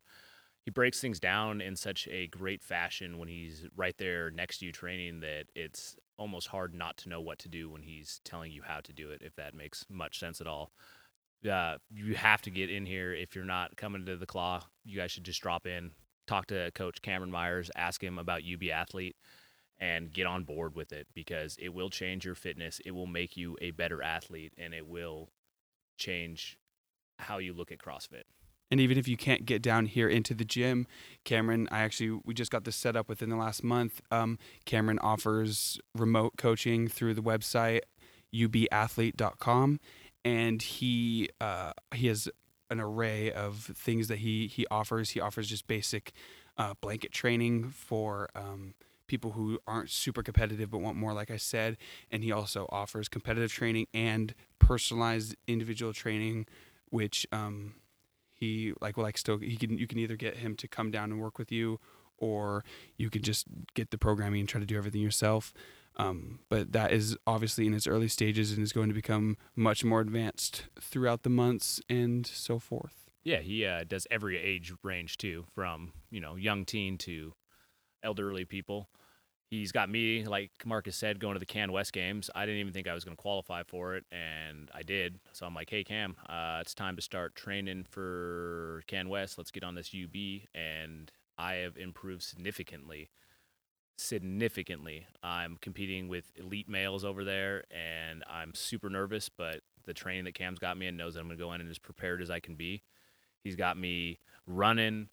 he 0.68 0.72
breaks 0.72 1.00
things 1.00 1.18
down 1.18 1.62
in 1.62 1.78
such 1.78 2.10
a 2.12 2.28
great 2.28 2.62
fashion 2.62 3.18
when 3.18 3.30
he's 3.30 3.66
right 3.78 3.98
there 3.98 4.30
next 4.30 4.58
to 4.58 4.66
you 4.66 4.74
training 4.74 5.22
that 5.22 5.46
it's 5.56 5.96
almost 6.18 6.48
hard 6.48 6.74
not 6.74 6.98
to 6.98 7.08
know 7.08 7.22
what 7.22 7.40
to 7.40 7.48
do 7.48 7.70
when 7.70 7.84
he's 7.84 8.20
telling 8.26 8.52
you 8.52 8.62
how 8.62 8.82
to 8.82 8.92
do 8.92 9.10
it 9.10 9.22
if 9.24 9.34
that 9.38 9.56
makes 9.56 9.86
much 9.90 10.20
sense 10.20 10.42
at 10.42 10.48
all. 10.48 10.74
Uh, 11.50 11.78
you 11.90 12.16
have 12.16 12.42
to 12.42 12.50
get 12.50 12.70
in 12.70 12.86
here. 12.86 13.14
If 13.14 13.34
you're 13.34 13.46
not 13.46 13.78
coming 13.78 14.06
to 14.08 14.18
the 14.18 14.26
claw 14.26 14.62
you 14.84 14.98
guys 15.00 15.10
should 15.10 15.24
just 15.24 15.42
drop 15.42 15.66
in 15.66 15.92
talk 16.28 16.48
to 16.48 16.70
coach 16.76 17.02
cameron 17.02 17.32
myers 17.32 17.72
ask 17.78 18.04
him 18.04 18.18
about 18.18 18.42
ub 18.42 18.70
athlete 18.70 19.16
and 19.80 20.12
get 20.12 20.28
on 20.28 20.44
board 20.44 20.76
with 20.76 20.92
it 20.92 21.08
because 21.14 21.56
it 21.62 21.70
will 21.70 21.90
change 21.90 22.26
your 22.26 22.36
fitness. 22.36 22.82
It 22.84 22.92
will 22.92 23.08
make 23.08 23.38
you 23.38 23.56
a 23.62 23.72
better 23.72 24.04
athlete 24.04 24.52
and 24.58 24.74
it 24.74 24.86
will 24.86 25.30
change 25.98 26.58
how 27.20 27.38
you 27.38 27.54
look 27.54 27.72
at 27.72 27.80
crossfit 27.80 28.24
and 28.70 28.80
even 28.80 28.98
if 28.98 29.08
you 29.08 29.18
can't 29.18 29.46
get 29.46 29.62
down 29.62 29.86
here 29.86 30.10
into 30.10 30.34
the 30.34 30.46
gym, 30.46 30.88
Cameron, 31.24 31.68
I 31.72 31.80
actually 31.80 32.20
we 32.26 32.34
just 32.34 32.52
got 32.52 32.64
this 32.66 32.76
set 32.76 32.96
up 32.96 33.08
within 33.10 33.30
the 33.30 33.36
last 33.36 33.64
month. 33.64 34.02
Um, 34.12 34.38
Cameron 34.66 35.00
offers 35.00 35.80
remote 35.96 36.34
coaching 36.38 36.88
through 36.88 37.14
the 37.14 37.22
website 37.22 37.82
ubathlete.com, 38.34 39.80
and 40.26 40.62
he 40.62 41.30
uh, 41.40 41.72
he 41.94 42.08
has 42.08 42.30
an 42.70 42.80
array 42.80 43.32
of 43.32 43.72
things 43.76 44.08
that 44.08 44.20
he 44.20 44.48
he 44.48 44.66
offers. 44.70 45.12
He 45.12 45.22
offers 45.22 45.48
just 45.50 45.68
basic 45.68 46.12
uh, 46.58 46.74
blanket 46.82 47.12
training 47.12 47.70
for 47.70 48.30
um, 48.36 48.74
people 49.08 49.32
who 49.32 49.60
aren't 49.66 49.90
super 49.90 50.22
competitive 50.22 50.72
but 50.72 50.80
want 50.80 50.98
more, 50.98 51.14
like 51.14 51.32
I 51.32 51.38
said. 51.38 51.78
And 52.12 52.24
he 52.24 52.32
also 52.32 52.68
offers 52.70 53.08
competitive 53.08 53.52
training 53.52 53.88
and 53.94 54.34
personalized 54.60 55.36
individual 55.48 55.94
training, 55.94 56.48
which 56.90 57.26
um, 57.32 57.76
he 58.38 58.74
like 58.82 58.98
like 58.98 59.18
still 59.18 59.40
he 59.40 59.58
can 59.58 59.78
you 59.78 59.88
can 59.88 60.00
either 60.00 60.16
get 60.16 60.38
him 60.38 60.56
to 60.56 60.68
come 60.68 60.92
down 60.92 61.12
and 61.12 61.20
work 61.20 61.38
with 61.38 61.52
you 61.52 61.80
or 62.18 62.64
you 62.98 63.10
can 63.10 63.22
just 63.22 63.46
get 63.74 63.92
the 63.92 63.98
programming 63.98 64.40
and 64.40 64.50
try 64.50 64.60
to 64.60 64.66
do 64.66 64.78
everything 64.78 65.02
yourself. 65.02 65.54
Um, 65.98 66.40
but 66.50 66.72
that 66.74 66.92
is 66.92 67.18
obviously 67.26 67.66
in 67.66 67.74
its 67.74 67.88
early 67.88 68.08
stages 68.08 68.52
and 68.52 68.62
is 68.62 68.72
going 68.72 68.88
to 68.88 68.94
become 68.94 69.38
much 69.56 69.84
more 69.84 70.00
advanced 70.00 70.66
throughout 70.80 71.24
the 71.24 71.30
months 71.30 71.82
and 71.90 72.26
so 72.26 72.60
forth. 72.60 73.10
Yeah 73.24 73.40
he 73.40 73.66
uh, 73.66 73.84
does 73.88 74.08
every 74.12 74.38
age 74.38 74.74
range 74.84 75.18
too 75.18 75.46
from 75.54 75.94
you 76.12 76.20
know 76.20 76.36
young 76.36 76.66
teen 76.66 76.98
to 77.00 77.34
elderly 78.04 78.46
people 78.46 78.90
he's 79.50 79.72
got 79.72 79.90
me, 79.90 80.26
like 80.26 80.52
Marcus 80.66 80.96
said, 80.96 81.20
going 81.20 81.34
to 81.34 81.40
the 81.40 81.46
Can 81.46 81.72
West 81.72 81.94
games. 81.94 82.30
I 82.36 82.46
didn't 82.46 82.60
even 82.60 82.74
think 82.74 82.88
I 82.88 82.94
was 82.94 83.04
going 83.04 83.16
to 83.16 83.22
qualify 83.22 83.64
for 83.64 83.96
it, 83.96 84.06
and 84.12 84.70
I 84.74 84.84
did. 84.84 85.20
So 85.34 85.46
I'm 85.46 85.54
like, 85.54 85.70
hey, 85.70 85.84
Cam, 85.84 86.16
uh, 86.28 86.60
it's 86.62 86.74
time 86.74 86.96
to 86.96 87.02
start 87.02 87.36
training 87.36 87.86
for 87.90 88.84
Can 88.88 89.10
West. 89.10 89.38
Let's 89.38 89.52
get 89.52 89.64
on 89.64 89.76
this 89.76 89.92
UB. 89.94 90.16
And 90.54 91.12
I 91.38 91.56
have 91.56 91.78
improved 91.78 92.24
significantly. 92.24 93.10
Significantly. 93.98 95.08
I'm 95.24 95.58
competing 95.62 96.08
with 96.08 96.32
elite 96.36 96.70
males 96.70 97.06
over 97.06 97.24
there, 97.24 97.64
and 97.72 98.24
I'm 98.30 98.54
super 98.54 98.90
nervous, 98.90 99.30
but 99.30 99.62
the 99.86 99.94
training 99.94 100.26
that 100.26 100.36
Cam's 100.36 100.60
got 100.60 100.78
me 100.78 100.88
and 100.88 100.98
knows 100.98 101.14
that 101.14 101.22
I'm 101.22 101.28
going 101.28 101.38
to 101.38 101.44
go 101.44 101.54
in 101.54 101.62
and 101.62 101.70
as 101.70 101.80
prepared 101.80 102.22
as 102.22 102.30
I 102.30 102.40
can 102.40 102.56
be. 102.56 102.84
He's 103.44 103.56
got 103.56 103.78
me 103.78 104.20
running, 104.46 105.08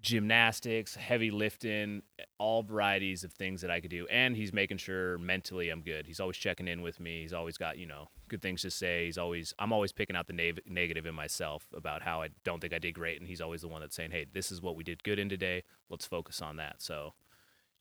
gymnastics, 0.00 0.94
heavy 0.94 1.30
lifting, 1.30 2.02
all 2.38 2.62
varieties 2.62 3.24
of 3.24 3.32
things 3.32 3.60
that 3.62 3.70
I 3.70 3.80
could 3.80 3.90
do. 3.90 4.06
And 4.08 4.36
he's 4.36 4.52
making 4.52 4.78
sure 4.78 5.18
mentally 5.18 5.70
I'm 5.70 5.80
good. 5.80 6.06
He's 6.06 6.20
always 6.20 6.36
checking 6.36 6.68
in 6.68 6.82
with 6.82 7.00
me. 7.00 7.22
He's 7.22 7.32
always 7.32 7.56
got, 7.56 7.78
you 7.78 7.86
know, 7.86 8.08
good 8.28 8.40
things 8.40 8.62
to 8.62 8.70
say. 8.70 9.06
He's 9.06 9.18
always, 9.18 9.54
I'm 9.58 9.72
always 9.72 9.92
picking 9.92 10.14
out 10.14 10.28
the 10.28 10.54
negative 10.66 11.06
in 11.06 11.14
myself 11.14 11.66
about 11.74 12.02
how 12.02 12.22
I 12.22 12.28
don't 12.44 12.60
think 12.60 12.72
I 12.72 12.78
did 12.78 12.92
great. 12.94 13.18
And 13.18 13.28
he's 13.28 13.40
always 13.40 13.62
the 13.62 13.68
one 13.68 13.80
that's 13.80 13.96
saying, 13.96 14.12
hey, 14.12 14.26
this 14.32 14.52
is 14.52 14.62
what 14.62 14.76
we 14.76 14.84
did 14.84 15.02
good 15.02 15.18
in 15.18 15.28
today. 15.28 15.64
Let's 15.90 16.06
focus 16.06 16.40
on 16.40 16.56
that. 16.56 16.76
So 16.78 17.14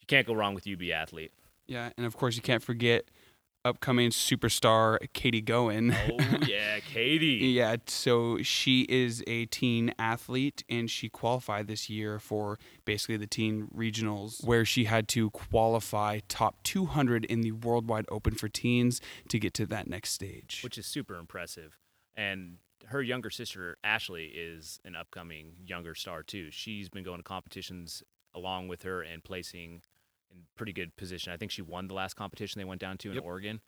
you 0.01 0.07
can't 0.07 0.25
go 0.25 0.33
wrong 0.33 0.55
with 0.55 0.67
UB 0.67 0.89
athlete. 0.93 1.31
Yeah, 1.67 1.89
and 1.97 2.05
of 2.05 2.15
course 2.15 2.35
you 2.35 2.41
can't 2.41 2.63
forget 2.63 3.11
upcoming 3.67 4.09
superstar 4.09 4.97
Katie 5.13 5.41
Goen. 5.41 5.93
Oh, 5.93 6.17
yeah, 6.47 6.79
Katie. 6.79 7.47
Yeah, 7.47 7.75
so 7.85 8.41
she 8.41 8.81
is 8.89 9.23
a 9.27 9.45
teen 9.45 9.93
athlete 9.99 10.63
and 10.69 10.89
she 10.89 11.09
qualified 11.09 11.67
this 11.67 11.89
year 11.89 12.19
for 12.19 12.57
basically 12.85 13.17
the 13.17 13.27
teen 13.27 13.67
regionals 13.75 14.43
where 14.45 14.65
she 14.65 14.85
had 14.85 15.07
to 15.09 15.29
qualify 15.31 16.19
top 16.27 16.63
200 16.63 17.25
in 17.25 17.41
the 17.41 17.51
Worldwide 17.51 18.05
Open 18.09 18.35
for 18.35 18.47
teens 18.47 19.01
to 19.29 19.39
get 19.39 19.53
to 19.55 19.65
that 19.67 19.87
next 19.87 20.11
stage. 20.11 20.61
Which 20.63 20.77
is 20.77 20.85
super 20.85 21.15
impressive. 21.15 21.77
And 22.15 22.57
her 22.87 23.01
younger 23.01 23.29
sister, 23.29 23.77
Ashley, 23.83 24.25
is 24.25 24.79
an 24.85 24.95
upcoming 24.95 25.53
younger 25.65 25.93
star 25.93 26.23
too. 26.23 26.49
She's 26.51 26.89
been 26.89 27.03
going 27.03 27.17
to 27.17 27.23
competitions 27.23 28.01
along 28.33 28.67
with 28.67 28.83
her 28.83 29.01
and 29.01 29.23
placing 29.23 29.73
in 29.73 29.81
pretty 30.55 30.73
good 30.73 30.95
position. 30.95 31.31
I 31.33 31.37
think 31.37 31.51
she 31.51 31.61
won 31.61 31.87
the 31.87 31.93
last 31.93 32.15
competition 32.15 32.59
they 32.59 32.65
went 32.65 32.81
down 32.81 32.97
to 32.99 33.09
in 33.09 33.15
Yep. 33.15 33.23
Oregon. 33.23 33.61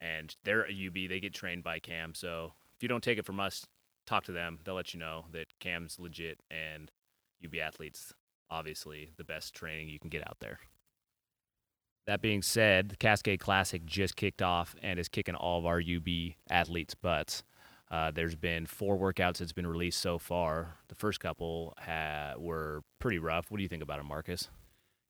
And 0.00 0.34
they're 0.44 0.64
a 0.66 0.86
UB. 0.88 1.08
They 1.08 1.20
get 1.20 1.32
trained 1.34 1.62
by 1.62 1.78
Cam. 1.78 2.14
So 2.14 2.54
if 2.76 2.82
you 2.82 2.88
don't 2.88 3.04
take 3.04 3.18
it 3.18 3.26
from 3.26 3.38
us, 3.40 3.66
talk 4.06 4.24
to 4.24 4.32
them. 4.32 4.58
They'll 4.64 4.74
let 4.74 4.92
you 4.94 5.00
know 5.00 5.26
that 5.32 5.46
Cam's 5.60 5.98
legit 6.00 6.40
and 6.50 6.90
UB 7.44 7.54
athletes, 7.60 8.12
obviously, 8.50 9.12
the 9.16 9.24
best 9.24 9.54
training 9.54 9.88
you 9.88 9.98
can 10.00 10.10
get 10.10 10.26
out 10.26 10.38
there. 10.40 10.58
That 12.06 12.20
being 12.20 12.42
said, 12.42 12.88
the 12.88 12.96
Cascade 12.96 13.38
Classic 13.38 13.84
just 13.86 14.16
kicked 14.16 14.42
off 14.42 14.74
and 14.82 14.98
is 14.98 15.08
kicking 15.08 15.36
all 15.36 15.60
of 15.60 15.66
our 15.66 15.80
UB 15.80 16.34
athletes' 16.50 16.96
butts. 16.96 17.44
Uh, 17.92 18.10
there's 18.10 18.34
been 18.34 18.66
four 18.66 18.96
workouts 18.98 19.38
that's 19.38 19.52
been 19.52 19.66
released 19.66 20.00
so 20.00 20.18
far. 20.18 20.78
The 20.88 20.94
first 20.96 21.20
couple 21.20 21.74
ha- 21.78 22.34
were 22.38 22.82
pretty 22.98 23.18
rough. 23.18 23.50
What 23.50 23.58
do 23.58 23.62
you 23.62 23.68
think 23.68 23.82
about 23.84 24.00
it, 24.00 24.04
Marcus? 24.04 24.48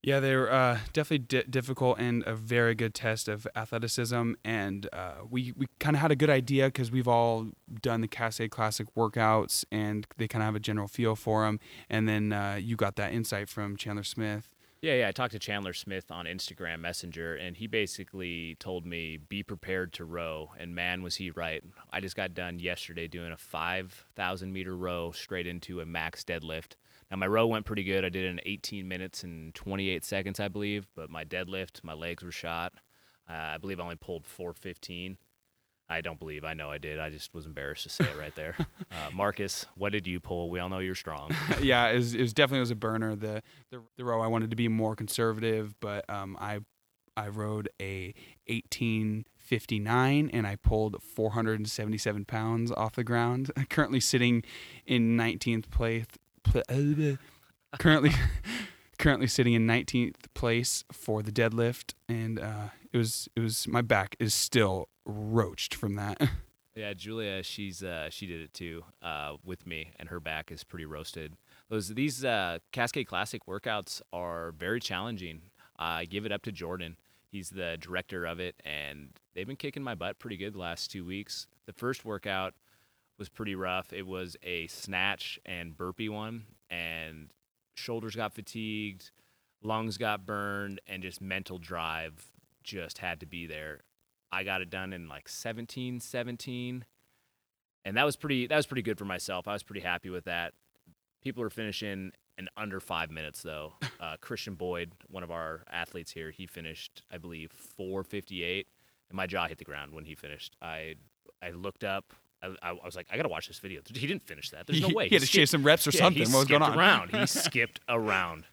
Yeah, 0.03 0.19
they're 0.19 0.53
uh, 0.53 0.81
definitely 0.93 1.27
di- 1.27 1.49
difficult 1.49 2.01
and 2.01 2.25
a 2.27 2.35
very 2.35 2.75
good 2.75 2.93
test 2.93 3.29
of 3.29 3.47
athleticism. 3.55 4.33
And 4.45 4.89
uh, 4.93 5.13
we, 5.31 5.53
we 5.57 5.69
kind 5.79 5.95
of 5.95 6.03
had 6.03 6.11
a 6.11 6.17
good 6.17 6.31
idea 6.31 6.67
because 6.67 6.91
we've 6.91 7.07
all 7.07 7.49
done 7.81 8.01
the 8.01 8.09
Cascade 8.09 8.51
Classic 8.51 8.93
workouts 8.97 9.65
and 9.71 10.05
they 10.17 10.27
kind 10.27 10.43
of 10.43 10.47
have 10.47 10.57
a 10.57 10.61
general 10.61 10.89
feel 10.89 11.15
for 11.15 11.45
them. 11.45 11.61
And 11.89 12.09
then 12.09 12.33
uh, 12.33 12.59
you 12.61 12.75
got 12.75 12.97
that 12.97 13.13
insight 13.13 13.49
from 13.49 13.77
Chandler 13.77 14.03
Smith. 14.03 14.49
Yeah, 14.83 14.95
yeah. 14.95 15.09
I 15.09 15.13
talked 15.13 15.31
to 15.31 15.39
Chandler 15.39 15.75
Smith 15.75 16.11
on 16.11 16.25
Instagram 16.25 16.81
Messenger, 16.81 17.37
and 17.37 17.57
he 17.57 17.69
basically 17.69 18.57
told 18.59 18.85
me, 18.85 19.17
be 19.17 19.45
prepared 19.45 19.93
to 19.93 20.05
row. 20.05 20.51
And 20.59 20.75
man, 20.75 21.05
was 21.05 21.15
he 21.15 21.31
right. 21.31 21.63
I 21.93 22.01
just 22.01 22.17
got 22.17 22.35
done 22.35 22.59
yesterday 22.59 23.07
doing 23.07 23.31
a 23.31 23.37
5,000 23.37 24.53
meter 24.53 24.77
row 24.77 25.13
straight 25.13 25.47
into 25.47 25.81
a 25.81 25.87
max 25.87 26.25
deadlift. 26.25 26.73
Now, 27.13 27.19
my 27.19 27.27
row 27.27 27.47
went 27.47 27.67
pretty 27.67 27.85
good. 27.85 28.07
I 28.07 28.09
did 28.09 28.25
it 28.25 28.29
in 28.29 28.41
18 28.47 28.89
minutes 28.89 29.23
and 29.23 29.55
28 29.55 30.03
seconds, 30.03 30.41
I 30.41 30.49
believe, 30.49 30.87
but 30.97 31.11
my 31.11 31.27
deadlift, 31.27 31.85
my 31.85 31.93
legs 31.93 32.25
were 32.25 32.33
shot. 32.33 32.73
Uh, 33.29 33.35
I 33.35 33.59
believe 33.59 33.79
I 33.79 33.83
only 33.83 33.97
pulled 33.97 34.27
415. 34.27 35.19
I 35.91 36.01
don't 36.01 36.19
believe. 36.19 36.43
I 36.43 36.55
know 36.55 36.71
I 36.71 36.79
did. 36.79 36.99
I 36.99 37.11
just 37.11 37.35
was 37.35 37.45
embarrassed 37.45 37.83
to 37.83 37.91
say 37.91 38.05
it 38.05 38.19
right 38.19 38.35
there. 38.35 38.57
Uh, 38.91 39.11
Marcus, 39.15 39.65
what 39.75 39.91
did 39.91 40.07
you 40.07 40.21
pull? 40.21 40.51
We 40.51 40.61
all 40.61 40.69
know 40.69 40.79
you're 40.79 40.95
strong. 40.95 41.35
yeah, 41.63 41.89
it 41.89 41.97
was, 41.97 42.15
it 42.15 42.21
was 42.21 42.35
definitely 42.35 42.61
was 42.61 42.71
a 42.71 42.77
burner. 42.77 43.17
The, 43.17 43.43
the 43.71 43.81
the 43.97 44.05
row 44.05 44.21
I 44.21 44.27
wanted 44.27 44.51
to 44.51 44.57
be 44.57 44.69
more 44.69 44.95
conservative, 44.95 45.75
but 45.81 46.05
um, 46.11 46.37
I 46.39 46.61
I 47.17 47.29
rowed 47.29 47.69
a 47.81 48.15
1859 48.47 50.31
and 50.33 50.47
I 50.47 50.57
pulled 50.57 51.03
477 51.03 52.25
pounds 52.25 52.73
off 52.73 52.95
the 52.95 53.05
ground. 53.05 53.51
Currently 53.71 54.01
sitting 54.01 54.43
in 54.87 55.17
19th 55.17 55.71
place. 55.71 56.07
Uh, 56.55 57.77
currently 57.79 58.13
currently 58.99 59.27
sitting 59.27 59.55
in 59.55 59.67
19th 59.67 60.17
place 60.35 60.85
for 60.93 61.23
the 61.23 61.33
deadlift, 61.33 61.95
and 62.09 62.39
uh, 62.39 62.69
it 62.93 62.99
was 62.99 63.29
it 63.35 63.41
was 63.41 63.67
my 63.67 63.83
back 63.83 64.17
is 64.19 64.35
still 64.35 64.89
roached 65.05 65.75
from 65.75 65.95
that. 65.97 66.21
Yeah, 66.75 66.95
Julia, 66.95 67.43
she's 67.43 67.83
uh, 67.83 68.09
she 68.09 68.27
did 68.27 68.41
it 68.41 68.55
too 68.55 68.85
uh, 69.03 69.35
with 69.45 69.67
me, 69.67 69.91
and 69.99 70.09
her 70.09 70.21
back 70.21 70.51
is 70.51 70.65
pretty 70.65 70.87
roasted. 70.87 71.35
Those 71.69 71.89
these 71.89 72.25
uh, 72.25 72.61
Cascade 72.73 73.07
Classic 73.07 73.45
workouts 73.45 74.01
are 74.11 74.53
very 74.53 74.81
challenging. 74.81 75.43
I 75.79 76.07
give 76.07 76.25
it 76.25 76.33
up 76.33 76.43
to 76.45 76.53
Jordan. 76.53 76.97
He's 77.31 77.51
the 77.51 77.77
director 77.79 78.25
of 78.25 78.41
it, 78.41 78.55
and 78.65 79.11
they've 79.35 79.47
been 79.47 79.57
kicking 79.57 79.83
my 79.83 79.95
butt 79.95 80.19
pretty 80.19 80.39
good 80.39 80.55
the 80.55 80.61
last 80.61 80.91
two 80.91 81.05
weeks. 81.05 81.47
The 81.67 81.75
first 81.75 82.07
workout 82.07 82.55
was 83.19 83.29
pretty 83.29 83.55
rough. 83.55 83.93
It 83.93 84.07
was 84.07 84.37
a 84.43 84.67
snatch 84.67 85.39
and 85.45 85.77
burpee 85.77 86.09
one, 86.09 86.45
and 86.71 87.31
shoulders 87.75 88.17
got 88.17 88.35
fatigued, 88.35 89.11
lungs 89.63 89.99
got 89.99 90.27
burned, 90.27 90.81
and 90.87 91.03
just 91.03 91.21
mental 91.21 91.59
drive 91.59 92.33
just 92.63 92.99
had 92.99 93.21
to 93.21 93.27
be 93.27 93.47
there. 93.47 93.81
I 94.31 94.45
got 94.45 94.63
it 94.63 94.71
done 94.71 94.93
in 94.93 95.09
like 95.09 95.29
17, 95.29 96.01
17. 96.01 96.85
And 97.85 97.97
that 97.97 98.05
was 98.05 98.17
pretty 98.17 98.47
that 98.47 98.57
was 98.57 98.67
pretty 98.67 98.83
good 98.83 98.99
for 98.99 99.05
myself. 99.05 99.47
I 99.47 99.53
was 99.53 99.63
pretty 99.63 99.81
happy 99.81 100.09
with 100.09 100.25
that. 100.25 100.55
People 101.23 101.43
are 101.43 101.51
finishing 101.51 102.13
in 102.39 102.49
under 102.57 102.81
five 102.81 103.11
minutes 103.11 103.43
though. 103.43 103.75
Uh, 104.01 104.17
Christian 104.21 104.55
Boyd, 104.55 104.95
one 105.09 105.23
of 105.23 105.31
our 105.31 105.63
athletes 105.71 106.11
here, 106.11 106.33
he 106.33 106.45
finished, 106.45 107.03
I 107.09 107.19
believe, 107.19 107.53
458. 107.53 108.67
And 109.09 109.17
my 109.17 109.29
jaw 109.29 109.47
hit 109.47 109.59
the 109.59 109.65
ground 109.65 109.93
when 109.93 110.07
he 110.07 110.17
finished. 110.17 110.57
I 110.61 110.97
I 111.41 111.51
looked 111.51 111.85
up. 111.85 112.13
I, 112.43 112.71
I 112.71 112.73
was 112.85 112.97
like, 112.97 113.07
I 113.11 113.17
gotta 113.17 113.29
watch 113.29 113.49
this 113.49 113.59
video. 113.59 113.81
He 113.95 114.07
didn't 114.07 114.27
finish 114.27 114.51
that. 114.51 114.67
There's 114.67 114.81
no 114.81 114.89
he, 114.89 114.95
way. 114.95 115.09
he 115.09 115.15
had 115.15 115.21
to 115.23 115.27
skipped- 115.27 115.41
chase 115.43 115.51
some 115.51 115.63
reps 115.63 115.87
or 115.87 115.91
yeah, 115.91 115.99
something. 116.01 116.27
He 116.27 116.33
What 116.33 116.39
was 116.41 116.49
going 116.49 116.63
skipped 116.63 116.73
on? 116.73 116.79
around. 116.79 117.11
He 117.15 117.27
skipped 117.27 117.81
around. 117.89 118.45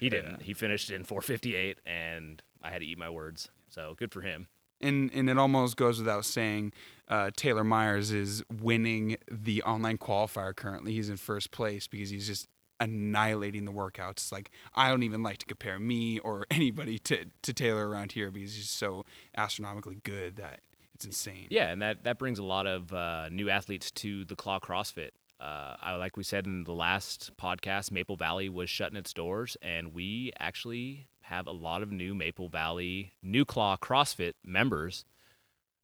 He 0.00 0.08
didn't. 0.08 0.42
He 0.42 0.54
finished 0.54 0.90
in 0.90 1.02
458, 1.04 1.78
and 1.84 2.40
I 2.62 2.70
had 2.70 2.80
to 2.80 2.86
eat 2.86 2.98
my 2.98 3.10
words. 3.10 3.48
So 3.68 3.94
good 3.98 4.12
for 4.12 4.20
him. 4.22 4.46
and 4.80 5.10
and 5.12 5.28
it 5.28 5.38
almost 5.38 5.76
goes 5.76 5.98
without 5.98 6.24
saying, 6.24 6.72
uh, 7.08 7.30
Taylor 7.36 7.64
Myers 7.64 8.10
is 8.12 8.42
winning 8.62 9.16
the 9.30 9.62
online 9.64 9.98
qualifier 9.98 10.54
currently. 10.54 10.92
He's 10.92 11.08
in 11.10 11.16
first 11.16 11.50
place 11.50 11.86
because 11.88 12.10
he's 12.10 12.26
just 12.26 12.46
annihilating 12.80 13.64
the 13.64 13.72
workouts. 13.72 14.12
It's 14.12 14.32
like 14.32 14.50
I 14.74 14.88
don't 14.90 15.02
even 15.02 15.22
like 15.22 15.38
to 15.38 15.46
compare 15.46 15.78
me 15.78 16.18
or 16.20 16.46
anybody 16.50 16.98
to 17.00 17.24
to 17.42 17.52
Taylor 17.52 17.88
around 17.88 18.12
here 18.12 18.30
because 18.30 18.54
he's 18.54 18.70
so 18.70 19.04
astronomically 19.36 19.98
good 20.04 20.36
that 20.36 20.60
it's 20.96 21.04
insane. 21.04 21.46
Yeah, 21.50 21.68
and 21.68 21.82
that 21.82 22.04
that 22.04 22.18
brings 22.18 22.38
a 22.38 22.42
lot 22.42 22.66
of 22.66 22.90
uh, 22.92 23.28
new 23.28 23.50
athletes 23.50 23.90
to 23.92 24.24
the 24.24 24.34
Claw 24.34 24.58
CrossFit. 24.58 25.10
Uh, 25.38 25.76
I, 25.82 25.94
like 25.96 26.16
we 26.16 26.22
said 26.22 26.46
in 26.46 26.64
the 26.64 26.72
last 26.72 27.30
podcast, 27.36 27.90
Maple 27.90 28.16
Valley 28.16 28.48
was 28.48 28.70
shutting 28.70 28.96
its 28.96 29.12
doors, 29.12 29.58
and 29.60 29.92
we 29.92 30.32
actually 30.40 31.08
have 31.20 31.46
a 31.46 31.52
lot 31.52 31.82
of 31.82 31.92
new 31.92 32.14
Maple 32.14 32.48
Valley 32.48 33.12
new 33.22 33.44
Claw 33.44 33.76
CrossFit 33.76 34.32
members. 34.42 35.04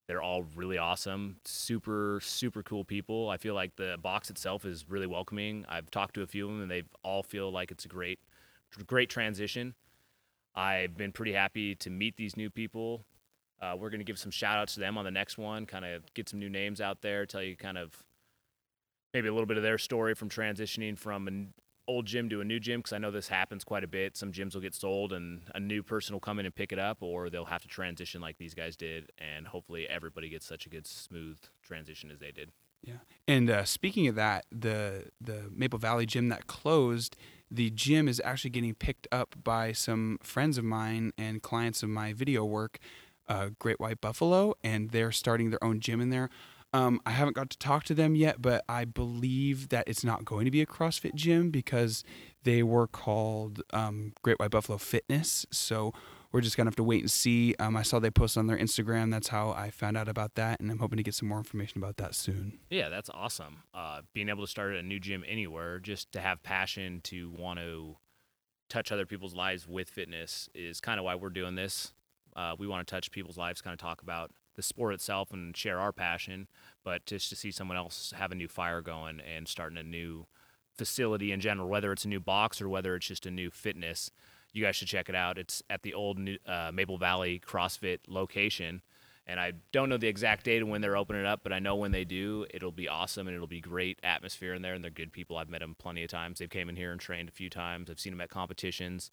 They're 0.09 0.23
all 0.23 0.45
really 0.57 0.78
awesome, 0.78 1.37
super 1.45 2.19
super 2.23 2.62
cool 2.62 2.85
people. 2.85 3.28
I 3.28 3.37
feel 3.37 3.54
like 3.54 3.76
the 3.76 3.99
box 4.02 4.31
itself 4.31 4.64
is 4.64 4.88
really 4.88 5.07
welcoming. 5.07 5.66
I've 5.69 5.90
talked 5.90 6.14
to 6.14 6.23
a 6.23 6.26
few 6.26 6.47
of 6.47 6.52
them, 6.52 6.62
and 6.62 6.71
they 6.71 6.85
all 7.04 7.23
feel 7.23 7.52
like 7.52 7.71
it's 7.71 7.85
a 7.85 7.88
great 7.88 8.19
great 8.87 9.11
transition. 9.11 9.75
I've 10.54 10.97
been 10.97 11.12
pretty 11.12 11.35
happy 11.35 11.75
to 11.75 11.90
meet 11.90 12.16
these 12.16 12.35
new 12.35 12.49
people. 12.49 13.04
Uh, 13.62 13.76
we're 13.78 13.90
going 13.90 14.00
to 14.00 14.04
give 14.04 14.19
some 14.19 14.33
shout 14.33 14.59
outs 14.59 14.75
to 14.75 14.81
them 14.81 14.99
on 14.99 15.04
the 15.04 15.11
next 15.11 15.38
one, 15.38 15.64
kind 15.66 15.85
of 15.85 16.02
get 16.14 16.28
some 16.28 16.40
new 16.40 16.50
names 16.50 16.81
out 16.81 17.00
there, 17.00 17.25
tell 17.25 17.42
you 17.42 17.57
kind 17.57 17.78
of 17.78 18.02
maybe 19.14 19.28
a 19.28 19.33
little 19.33 19.47
bit 19.47 19.57
of 19.57 19.62
their 19.62 19.78
story 19.78 20.14
from 20.14 20.28
transitioning 20.28 20.99
from 20.99 21.28
an 21.28 21.54
old 21.87 22.07
gym 22.07 22.28
to 22.28 22.40
a 22.40 22.45
new 22.45 22.59
gym, 22.59 22.81
because 22.81 22.92
I 22.92 22.99
know 22.99 23.11
this 23.11 23.28
happens 23.28 23.62
quite 23.62 23.85
a 23.85 23.87
bit. 23.87 24.16
Some 24.16 24.33
gyms 24.33 24.54
will 24.54 24.62
get 24.62 24.75
sold 24.75 25.12
and 25.12 25.42
a 25.54 25.61
new 25.61 25.83
person 25.83 26.12
will 26.12 26.21
come 26.21 26.40
in 26.40 26.47
and 26.47 26.54
pick 26.54 26.73
it 26.73 26.78
up, 26.78 26.99
or 27.02 27.31
they'll 27.31 27.45
have 27.45 27.62
to 27.62 27.69
transition 27.69 28.21
like 28.21 28.38
these 28.38 28.54
guys 28.54 28.76
did, 28.76 29.11
and 29.19 29.47
hopefully 29.47 29.88
everybody 29.88 30.28
gets 30.28 30.47
such 30.47 30.66
a 30.66 30.69
good, 30.69 30.87
smooth 30.87 31.38
transition 31.62 32.11
as 32.11 32.19
they 32.19 32.33
did. 32.33 32.50
Yeah. 32.83 32.95
And 33.28 33.49
uh, 33.49 33.64
speaking 33.64 34.09
of 34.09 34.16
that, 34.16 34.45
the 34.50 35.11
the 35.21 35.45
Maple 35.54 35.78
Valley 35.78 36.04
gym 36.04 36.31
that 36.31 36.49
closed, 36.49 37.16
the 37.49 37.71
gym 37.71 38.09
is 38.09 38.21
actually 38.25 38.50
getting 38.50 38.75
picked 38.75 39.07
up 39.12 39.37
by 39.45 39.71
some 39.73 40.19
friends 40.23 40.59
of 40.59 40.64
mine 40.64 41.12
and 41.16 41.42
clients 41.42 41.85
of 41.85 41.90
my 41.90 42.12
video 42.12 42.45
work, 42.45 42.78
uh, 43.33 43.49
Great 43.59 43.81
White 43.81 44.01
Buffalo, 44.03 44.55
and 44.62 44.91
they're 44.91 45.11
starting 45.11 45.49
their 45.49 45.65
own 45.65 45.81
gym 45.81 46.01
in 46.03 46.11
there. 46.11 46.29
Um, 46.75 47.01
I 47.07 47.11
haven't 47.11 47.35
got 47.35 47.51
to 47.51 47.59
talk 47.59 47.85
to 47.85 47.95
them 47.95 48.15
yet, 48.15 48.41
but 48.41 48.62
I 48.69 48.85
believe 48.85 49.71
that 49.71 49.85
it's 49.87 50.05
not 50.05 50.25
going 50.25 50.45
to 50.45 50.51
be 50.51 50.61
a 50.61 50.67
CrossFit 50.67 51.15
gym 51.15 51.51
because 51.51 52.05
they 52.45 52.62
were 52.62 52.87
called 52.87 53.62
um, 53.73 54.12
Great 54.23 54.39
White 54.39 54.51
Buffalo 54.51 54.77
Fitness. 54.79 55.47
So 55.51 55.93
we're 56.31 56.41
just 56.41 56.57
gonna 56.57 56.69
have 56.69 56.77
to 56.77 56.83
wait 56.83 57.01
and 57.01 57.11
see. 57.11 57.55
Um, 57.59 57.77
I 57.77 57.83
saw 57.83 57.99
they 57.99 58.11
posted 58.11 58.41
on 58.41 58.47
their 58.47 58.59
Instagram. 58.59 59.11
That's 59.11 59.29
how 59.29 59.51
I 59.51 59.71
found 59.71 59.97
out 59.97 60.09
about 60.09 60.35
that, 60.37 60.61
and 60.61 60.71
I'm 60.71 60.79
hoping 60.79 60.97
to 60.97 61.03
get 61.03 61.15
some 61.15 61.29
more 61.29 61.39
information 61.39 61.79
about 61.79 61.99
that 61.99 62.15
soon. 62.15 62.59
Yeah, 62.71 62.89
that's 62.89 63.11
awesome. 63.12 63.62
Uh, 63.75 64.01
being 64.15 64.31
able 64.31 64.45
to 64.45 64.51
start 64.51 64.75
a 64.75 64.83
new 64.83 64.99
gym 64.99 65.25
anywhere, 65.29 65.79
just 65.79 66.11
to 66.12 66.21
have 66.21 66.43
passion 66.43 67.01
to 67.05 67.31
want 67.31 67.59
to 67.59 67.97
touch 68.71 68.91
other 68.91 69.05
people's 69.05 69.35
lives 69.35 69.69
with 69.69 69.91
fitness 69.91 70.49
is 70.55 70.81
kind 70.81 70.99
of 70.99 71.05
why 71.05 71.15
we're 71.15 71.29
doing 71.29 71.55
this. 71.55 71.93
Uh, 72.35 72.55
we 72.59 72.67
want 72.67 72.87
to 72.87 72.91
touch 72.91 73.11
people's 73.11 73.37
lives, 73.37 73.61
kind 73.61 73.75
of 73.75 73.81
talk 73.81 74.03
about 74.03 74.31
the 74.55 74.62
sport 74.62 74.95
itself 74.95 75.33
and 75.33 75.57
share 75.57 75.81
our 75.81 75.93
passion, 75.93 76.47
but 76.85 77.07
just 77.07 77.31
to 77.31 77.37
see 77.37 77.51
someone 77.51 77.77
else 77.77 78.12
have 78.17 78.33
a 78.33 78.35
new 78.35 78.49
fire 78.49 78.83
going 78.83 79.21
and 79.21 79.49
starting 79.49 79.79
a 79.79 79.83
new 79.83 80.27
facility 80.77 81.33
in 81.33 81.41
general, 81.41 81.69
whether 81.69 81.93
it's 81.93 82.05
a 82.05 82.09
new 82.09 82.21
box 82.21 82.61
or 82.61 82.69
whether 82.69 82.95
it's 82.95 83.07
just 83.07 83.27
a 83.27 83.31
new 83.31 83.51
fitness, 83.51 84.11
you 84.53 84.62
guys 84.62 84.77
should 84.77 84.89
check 84.89 85.09
it 85.09 85.15
out. 85.15 85.39
It's 85.39 85.62
at 85.71 85.83
the 85.83 85.95
old 85.95 86.19
uh, 86.47 86.71
Maple 86.73 86.99
Valley 86.99 87.41
CrossFit 87.45 87.99
location. 88.09 88.83
And 89.27 89.39
I 89.39 89.53
don't 89.71 89.89
know 89.89 89.97
the 89.97 90.09
exact 90.09 90.45
date 90.45 90.62
of 90.62 90.69
when 90.69 90.81
they're 90.81 90.97
opening 90.97 91.25
up, 91.25 91.41
but 91.45 91.53
I 91.53 91.61
know 91.61 91.77
when 91.77 91.93
they 91.93 92.05
do, 92.05 92.45
it'll 92.53 92.73
be 92.73 92.89
awesome 92.89 93.29
and 93.29 93.35
it'll 93.35 93.47
be 93.47 93.61
great 93.61 94.01
atmosphere 94.03 94.53
in 94.53 94.62
there. 94.62 94.75
And 94.75 94.83
they're 94.83 94.91
good 94.91 95.12
people. 95.12 95.37
I've 95.37 95.49
met 95.49 95.61
them 95.61 95.77
plenty 95.79 96.03
of 96.03 96.11
times. 96.11 96.39
They've 96.39 96.51
came 96.51 96.69
in 96.69 96.77
here 96.77 96.91
and 96.91 97.01
trained 97.01 97.29
a 97.29 97.33
few 97.33 97.49
times. 97.49 97.89
I've 97.89 98.01
seen 98.01 98.12
them 98.12 98.21
at 98.21 98.31
competitions, 98.31 99.11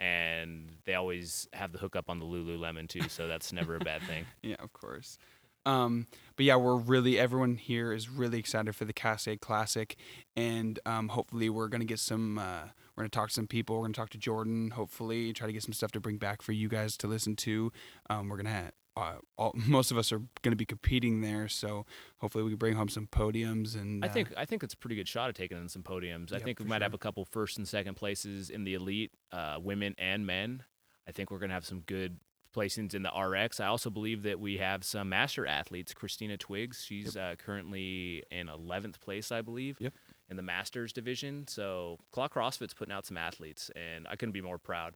and 0.00 0.70
they 0.84 0.94
always 0.94 1.48
have 1.52 1.72
the 1.72 1.78
hookup 1.78 2.10
on 2.10 2.18
the 2.18 2.26
Lululemon 2.26 2.88
too. 2.88 3.08
So 3.08 3.26
that's 3.26 3.52
never 3.52 3.76
a 3.76 3.80
bad 3.80 4.02
thing. 4.02 4.26
Yeah, 4.42 4.56
of 4.58 4.72
course. 4.72 5.18
Um, 5.66 6.06
but 6.36 6.44
yeah, 6.44 6.56
we're 6.56 6.76
really 6.76 7.18
everyone 7.18 7.56
here 7.56 7.92
is 7.92 8.10
really 8.10 8.38
excited 8.38 8.76
for 8.76 8.84
the 8.84 8.92
Cascade 8.92 9.40
Classic, 9.40 9.96
and 10.36 10.78
um, 10.84 11.08
hopefully 11.08 11.48
we're 11.48 11.68
gonna 11.68 11.84
get 11.86 11.98
some. 11.98 12.38
Uh, 12.38 12.64
we're 12.94 13.02
gonna 13.02 13.08
talk 13.08 13.28
to 13.28 13.34
some 13.34 13.46
people. 13.46 13.76
We're 13.76 13.84
gonna 13.84 13.94
talk 13.94 14.10
to 14.10 14.18
Jordan. 14.18 14.70
Hopefully, 14.72 15.32
try 15.32 15.46
to 15.46 15.52
get 15.52 15.62
some 15.62 15.72
stuff 15.72 15.92
to 15.92 16.00
bring 16.00 16.18
back 16.18 16.42
for 16.42 16.52
you 16.52 16.68
guys 16.68 16.96
to 16.98 17.06
listen 17.06 17.34
to. 17.36 17.72
Um, 18.10 18.28
we're 18.28 18.36
gonna. 18.36 18.72
Uh, 18.96 19.14
all, 19.36 19.52
most 19.66 19.90
of 19.90 19.98
us 19.98 20.12
are 20.12 20.18
going 20.42 20.52
to 20.52 20.56
be 20.56 20.64
competing 20.66 21.20
there, 21.20 21.48
so 21.48 21.84
hopefully 22.18 22.44
we 22.44 22.50
can 22.50 22.58
bring 22.58 22.74
home 22.74 22.88
some 22.88 23.06
podiums. 23.06 23.74
And 23.74 24.04
I 24.04 24.08
uh, 24.08 24.12
think 24.12 24.32
I 24.36 24.44
think 24.44 24.62
it's 24.62 24.74
a 24.74 24.76
pretty 24.76 24.96
good 24.96 25.08
shot 25.08 25.28
at 25.28 25.34
taking 25.34 25.58
in 25.58 25.68
some 25.68 25.82
podiums. 25.82 26.32
I 26.32 26.38
think 26.38 26.58
we 26.60 26.66
might 26.66 26.82
have 26.82 26.94
a 26.94 26.98
couple 26.98 27.24
first 27.24 27.58
and 27.58 27.66
second 27.66 27.94
places 27.94 28.50
in 28.50 28.64
the 28.64 28.74
elite, 28.74 29.12
uh, 29.32 29.58
women 29.60 29.94
and 29.98 30.26
men. 30.26 30.62
I 31.08 31.12
think 31.12 31.30
we're 31.30 31.38
gonna 31.38 31.54
have 31.54 31.66
some 31.66 31.80
good 31.80 32.18
placings 32.54 32.94
in 32.94 33.02
the 33.02 33.10
RX. 33.10 33.58
I 33.60 33.66
also 33.66 33.90
believe 33.90 34.22
that 34.22 34.38
we 34.38 34.58
have 34.58 34.84
some 34.84 35.08
master 35.08 35.46
athletes. 35.46 35.92
Christina 35.92 36.36
Twiggs, 36.36 36.84
she's 36.84 37.16
uh, 37.16 37.34
currently 37.36 38.22
in 38.30 38.46
11th 38.46 39.00
place, 39.00 39.32
I 39.32 39.42
believe, 39.42 39.76
Yep. 39.80 39.92
in 40.30 40.36
the 40.36 40.42
masters 40.42 40.92
division. 40.92 41.46
So 41.48 41.98
Claw 42.12 42.28
CrossFit's 42.28 42.74
putting 42.74 42.94
out 42.94 43.06
some 43.06 43.16
athletes, 43.16 43.70
and 43.74 44.06
I 44.08 44.16
couldn't 44.16 44.32
be 44.32 44.40
more 44.40 44.58
proud. 44.58 44.94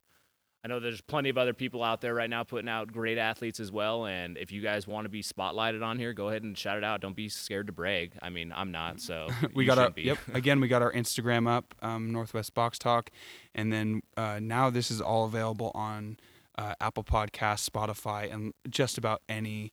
I 0.65 0.69
know 0.69 0.81
there's 0.81 1.01
plenty 1.01 1.29
of 1.29 1.39
other 1.39 1.55
people 1.55 1.85
out 1.85 2.01
there 2.01 2.15
right 2.15 2.29
now 2.29 2.43
putting 2.43 2.69
out 2.69 2.93
great 2.93 3.17
athletes 3.17 3.61
as 3.61 3.71
well. 3.71 4.07
And 4.07 4.37
if 4.37 4.51
you 4.51 4.61
guys 4.61 4.89
want 4.89 5.05
to 5.05 5.09
be 5.09 5.23
spotlighted 5.23 5.85
on 5.85 5.99
here, 5.99 6.13
go 6.13 6.29
ahead 6.29 6.43
and 6.43 6.59
shout 6.59 6.79
it 6.79 6.85
out. 6.85 7.01
Don't 7.01 7.15
be 7.15 7.29
scared 7.29 7.69
to 7.69 7.73
brag. 7.73 8.15
I 8.23 8.29
mean, 8.31 8.53
I'm 8.55 8.73
not, 8.73 9.01
so 9.01 9.29
we 9.55 9.65
got 9.65 9.79
our 9.79 9.91
be. 9.91 10.03
yep 10.03 10.19
again 10.35 10.61
we 10.61 10.69
got 10.69 10.83
our 10.83 10.93
instagram 10.93 11.49
up 11.49 11.75
um, 11.83 12.13
northwest 12.13 12.55
box 12.55 12.79
talk 12.79 13.11
and 13.55 13.73
then 13.73 14.03
uh, 14.17 14.39
now 14.41 14.71
this 14.71 14.91
is 14.91 15.01
all 15.01 15.25
available 15.25 15.71
on 15.75 16.19
uh, 16.57 16.75
apple 16.81 17.05
Podcasts, 17.05 17.69
spotify 17.69 18.33
and 18.33 18.53
just 18.69 18.99
about 18.99 19.23
any 19.29 19.73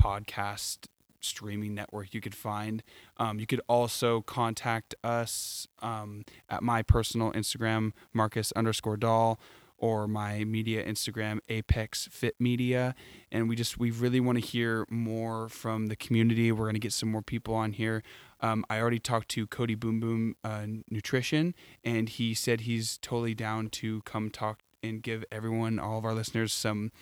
podcast 0.00 0.86
streaming 1.20 1.74
network 1.74 2.14
you 2.14 2.20
could 2.20 2.34
find 2.34 2.82
um, 3.16 3.40
you 3.40 3.46
could 3.46 3.60
also 3.68 4.20
contact 4.22 4.94
us 5.02 5.66
um, 5.80 6.24
at 6.48 6.62
my 6.62 6.82
personal 6.82 7.32
instagram 7.32 7.92
marcus 8.12 8.52
underscore 8.52 8.96
dahl 8.96 9.40
or 9.78 10.06
my 10.08 10.44
media 10.44 10.84
Instagram, 10.84 11.38
Apex 11.48 12.08
Fit 12.10 12.34
Media. 12.38 12.94
And 13.30 13.48
we 13.48 13.56
just, 13.56 13.78
we 13.78 13.90
really 13.90 14.20
want 14.20 14.38
to 14.38 14.44
hear 14.44 14.86
more 14.88 15.48
from 15.48 15.86
the 15.86 15.96
community. 15.96 16.50
We're 16.52 16.64
going 16.64 16.74
to 16.74 16.80
get 16.80 16.92
some 16.92 17.10
more 17.10 17.22
people 17.22 17.54
on 17.54 17.72
here. 17.72 18.02
Um, 18.40 18.64
I 18.68 18.80
already 18.80 18.98
talked 18.98 19.28
to 19.30 19.46
Cody 19.46 19.74
Boom 19.74 20.00
Boom 20.00 20.36
uh, 20.44 20.66
Nutrition, 20.90 21.54
and 21.82 22.08
he 22.08 22.34
said 22.34 22.62
he's 22.62 22.98
totally 22.98 23.34
down 23.34 23.68
to 23.70 24.02
come 24.02 24.30
talk 24.30 24.60
and 24.82 25.02
give 25.02 25.24
everyone, 25.32 25.78
all 25.78 25.98
of 25.98 26.04
our 26.04 26.14
listeners, 26.14 26.52
some 26.52 26.92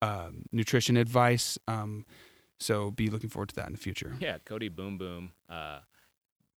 um, 0.00 0.44
nutrition 0.50 0.96
advice. 0.96 1.58
Um, 1.68 2.06
so 2.58 2.90
be 2.90 3.08
looking 3.08 3.30
forward 3.30 3.50
to 3.50 3.54
that 3.56 3.66
in 3.66 3.72
the 3.72 3.78
future. 3.78 4.16
Yeah, 4.18 4.38
Cody 4.44 4.68
Boom 4.68 4.98
Boom. 4.98 5.32
Uh, 5.48 5.80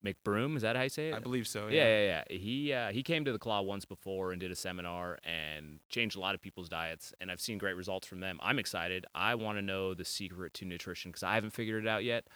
McBroom, 0.04 0.56
is 0.56 0.62
that 0.62 0.76
how 0.76 0.82
you 0.82 0.88
say 0.88 1.08
it? 1.10 1.14
I 1.14 1.18
believe 1.18 1.48
so. 1.48 1.68
yeah, 1.68 1.84
yeah, 1.84 2.22
yeah. 2.30 2.36
He 2.38 2.72
uh, 2.72 2.92
he 2.92 3.02
came 3.02 3.24
to 3.24 3.32
the 3.32 3.38
Claw 3.38 3.62
once 3.62 3.84
before 3.84 4.30
and 4.32 4.40
did 4.40 4.50
a 4.50 4.56
seminar 4.56 5.18
and 5.24 5.80
changed 5.88 6.16
a 6.16 6.20
lot 6.20 6.34
of 6.34 6.40
people's 6.40 6.68
diets, 6.68 7.12
and 7.20 7.30
I've 7.30 7.40
seen 7.40 7.58
great 7.58 7.74
results 7.76 8.06
from 8.06 8.20
them. 8.20 8.38
I'm 8.42 8.58
excited. 8.58 9.06
I 9.14 9.34
want 9.34 9.58
to 9.58 9.62
know 9.62 9.94
the 9.94 10.04
secret 10.04 10.54
to 10.54 10.64
nutrition 10.64 11.10
because 11.10 11.22
I 11.24 11.34
haven't 11.34 11.50
figured 11.50 11.84
it 11.84 11.88
out 11.88 12.04
yet. 12.04 12.26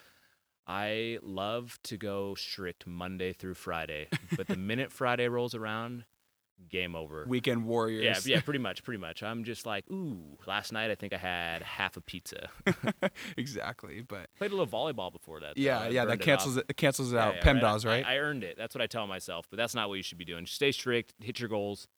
I 0.66 1.18
love 1.22 1.78
to 1.84 1.96
go 1.96 2.34
strict 2.34 2.86
Monday 2.86 3.32
through 3.32 3.54
Friday, 3.54 4.08
but 4.36 4.46
the 4.46 4.56
minute 4.70 4.92
Friday 4.92 5.28
rolls 5.28 5.54
around, 5.54 6.04
game 6.70 6.94
over. 6.94 7.24
Weekend 7.28 7.64
Warriors. 7.66 8.26
yeah, 8.26 8.36
yeah, 8.36 8.40
pretty 8.40 8.58
much, 8.58 8.82
pretty 8.82 9.00
much. 9.00 9.22
I'm 9.22 9.44
just 9.44 9.66
like, 9.66 9.84
ooh. 9.90 10.38
Last 10.46 10.72
night 10.72 10.90
I 10.90 10.94
think 10.94 11.12
I 11.12 11.18
had 11.18 11.62
half 11.62 11.96
a 11.96 12.00
pizza. 12.00 12.48
exactly. 13.36 14.02
But 14.06 14.28
Played 14.36 14.52
a 14.52 14.56
little 14.56 14.66
volleyball 14.66 15.12
before 15.12 15.40
that. 15.40 15.56
though. 15.56 15.62
yeah, 15.62 15.80
I 15.80 15.88
yeah, 15.88 16.04
that 16.04 16.20
cancels 16.20 16.56
it, 16.56 16.66
it 16.68 16.76
cancels 16.76 17.12
it 17.12 17.18
out. 17.18 17.36
yeah, 17.36 17.42
PEMDAS, 17.42 17.84
right? 17.86 18.04
I, 18.06 18.14
I 18.14 18.18
earned 18.18 18.44
it. 18.44 18.56
That's 18.56 18.74
what 18.74 18.82
I 18.82 18.86
tell 18.86 19.06
myself, 19.06 19.46
but 19.50 19.56
that's 19.56 19.74
not 19.74 19.88
what 19.88 19.96
you 19.96 20.02
should 20.02 20.18
be 20.18 20.24
doing. 20.24 20.46
Stay 20.46 20.72
strict, 20.72 21.14
hit 21.20 21.40
your 21.40 21.48
goals. 21.48 21.88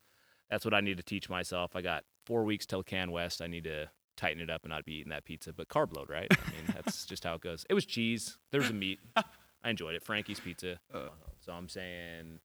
That's 0.50 0.64
what 0.64 0.74
I 0.74 0.80
need 0.80 0.98
to 0.98 1.02
teach 1.02 1.28
myself. 1.28 1.74
I 1.74 1.80
got 1.82 2.04
four 2.26 2.44
weeks 2.44 2.66
till 2.66 2.82
Can 2.82 3.10
West. 3.10 3.40
I 3.42 3.46
need 3.46 3.64
to 3.64 3.88
tighten 4.16 4.40
it 4.42 4.50
up 4.50 4.62
and 4.64 4.70
not 4.70 4.84
be 4.84 4.94
eating 4.94 5.10
that 5.10 5.24
pizza, 5.24 5.52
but 5.52 5.68
carb 5.68 5.96
load, 5.96 6.08
right? 6.08 6.28
I 6.30 6.50
mean, 6.50 6.74
that's 6.74 7.04
just 7.06 7.24
how 7.24 7.34
it 7.34 7.40
goes. 7.40 7.64
It 7.68 7.74
was 7.74 7.84
cheese. 7.84 8.38
There 8.50 8.60
was 8.60 8.70
a 8.70 8.74
meat. 8.74 9.00
I 9.16 9.70
enjoyed 9.70 9.94
it. 9.94 10.02
Frankie's 10.02 10.40
Pizza. 10.40 10.78
Uh. 10.92 11.08
so 11.40 11.52
I'm 11.52 11.68
saying 11.68 12.38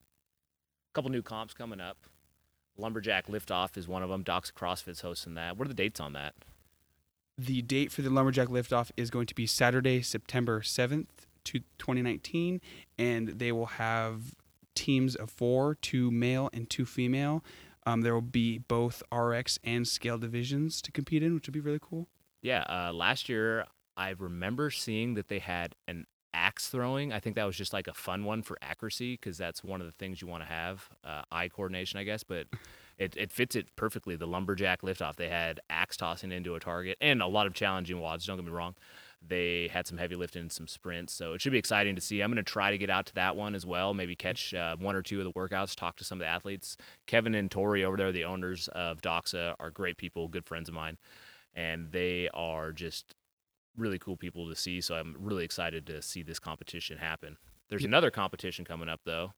a 0.90 0.94
couple 0.94 1.12
new 1.12 1.22
comps 1.22 1.54
coming 1.54 1.80
up. 1.80 1.98
Lumberjack 2.78 3.28
Liftoff 3.28 3.78
is 3.78 3.88
one 3.88 4.04
of 4.04 4.10
them. 4.10 4.24
Doxa 4.24 4.54
CrossFit's 4.54 5.02
hosting 5.02 5.36
that. 5.36 5.58
What 5.58 5.66
are 5.66 5.70
the 5.70 5.76
dates 5.76 6.00
on 6.00 6.14
that? 6.14 6.34
The 7.38 7.62
date 7.62 7.92
for 7.92 8.02
the 8.02 8.10
Lumberjack 8.10 8.48
Liftoff 8.48 8.92
is 8.98 9.10
going 9.10 9.28
to 9.28 9.36
be 9.36 9.46
Saturday, 9.46 10.02
September 10.02 10.62
7th, 10.62 11.08
to 11.46 11.60
2019, 11.78 12.62
and 12.98 13.28
they 13.30 13.52
will 13.52 13.66
have 13.66 14.36
teams 14.76 15.16
of 15.16 15.30
four, 15.30 15.76
two 15.76 16.12
male 16.12 16.50
and 16.54 16.70
two 16.70 16.86
female. 16.86 17.44
Um, 17.86 18.02
there 18.02 18.14
will 18.14 18.22
be 18.22 18.60
both 18.60 19.04
RX 19.12 19.58
and 19.64 19.88
scale 19.88 20.18
divisions 20.18 20.82
to 20.82 20.92
compete 20.92 21.24
in, 21.24 21.34
which 21.34 21.48
would 21.48 21.54
be 21.54 21.60
really 21.60 21.80
cool. 21.82 22.08
Yeah, 22.42 22.64
uh, 22.70 22.94
last 22.94 23.30
year 23.30 23.66
I 23.96 24.10
remember 24.18 24.70
seeing 24.70 25.14
that 25.16 25.28
they 25.28 25.40
had 25.40 25.76
an 25.88 26.08
axe 26.40 26.70
throwing. 26.70 27.12
I 27.12 27.20
think 27.20 27.36
that 27.36 27.46
was 27.46 27.58
just 27.58 27.74
like 27.74 27.88
a 27.88 27.94
fun 27.94 28.24
one 28.24 28.42
for 28.42 28.58
accuracy 28.62 29.14
because 29.14 29.38
that's 29.38 29.64
one 29.64 29.82
of 29.82 29.88
the 29.88 29.94
things 29.94 30.22
you 30.22 30.28
want 30.28 30.44
to 30.44 30.50
have 30.50 30.90
uh, 31.04 31.24
eye 31.32 31.50
coordination, 31.50 32.00
I 32.00 32.04
guess. 32.06 32.24
But 32.24 32.48
it, 32.98 33.16
it 33.18 33.32
fits 33.32 33.56
it 33.56 33.68
perfectly. 33.76 34.16
The 34.16 34.26
lumberjack 34.26 34.82
liftoff. 34.82 35.18
They 35.18 35.30
had 35.30 35.60
axe 35.70 35.98
tossing 35.98 36.32
into 36.32 36.56
a 36.56 36.60
target 36.60 36.98
and 37.02 37.22
a 37.22 37.28
lot 37.28 37.46
of 37.46 37.54
challenging 37.54 37.98
WODs. 37.98 38.26
Don't 38.26 38.38
get 38.38 38.46
me 38.46 38.52
wrong. 38.52 38.76
They 39.26 39.68
had 39.68 39.86
some 39.86 39.98
heavy 39.98 40.16
lifting 40.16 40.44
and 40.44 40.52
some 40.52 40.68
sprints, 40.68 41.12
so 41.14 41.34
it 41.34 41.42
should 41.42 41.52
be 41.52 41.58
exciting 41.58 41.94
to 41.96 42.02
see. 42.02 42.22
I'm 42.22 42.32
going 42.32 42.38
to 42.38 42.52
try 42.52 42.72
to 42.72 42.78
get 42.78 42.90
out 42.90 43.06
to 43.08 43.16
that 43.16 43.36
one 43.36 43.54
as 43.54 43.66
well. 43.66 43.94
Maybe 43.94 44.16
catch 44.16 44.54
uh, 44.54 44.78
one 44.78 44.96
or 44.96 45.02
two 45.02 45.20
of 45.20 45.26
the 45.26 45.34
workouts, 45.34 45.76
talk 45.76 45.98
to 45.98 46.06
some 46.06 46.20
of 46.20 46.20
the 46.22 46.28
athletes. 46.30 46.78
Kevin 47.06 47.36
and 47.36 47.52
Tori 47.52 47.84
over 47.84 47.98
there, 47.98 48.14
the 48.14 48.24
owners 48.24 48.70
of 48.70 49.02
Doxa, 49.02 49.56
are 49.60 49.72
great 49.72 49.98
people, 49.98 50.30
good 50.30 50.46
friends 50.46 50.70
of 50.70 50.76
mine, 50.76 50.98
and 51.54 51.92
they 51.92 52.30
are 52.34 52.72
just 52.72 53.14
really 53.78 54.00
cool 54.00 54.18
people 54.18 54.50
to 54.50 54.56
see. 54.56 54.82
So 54.82 54.96
I'm 54.96 55.16
really 55.20 55.46
excited 55.46 55.86
to 55.88 56.02
see 56.02 56.22
this 56.24 56.40
competition 56.40 56.98
happen. 56.98 57.38
There's 57.70 57.82
Yep. 57.84 57.90
another 57.90 58.12
competition 58.12 58.66
coming 58.66 58.90
up 58.90 59.02
though. 59.06 59.34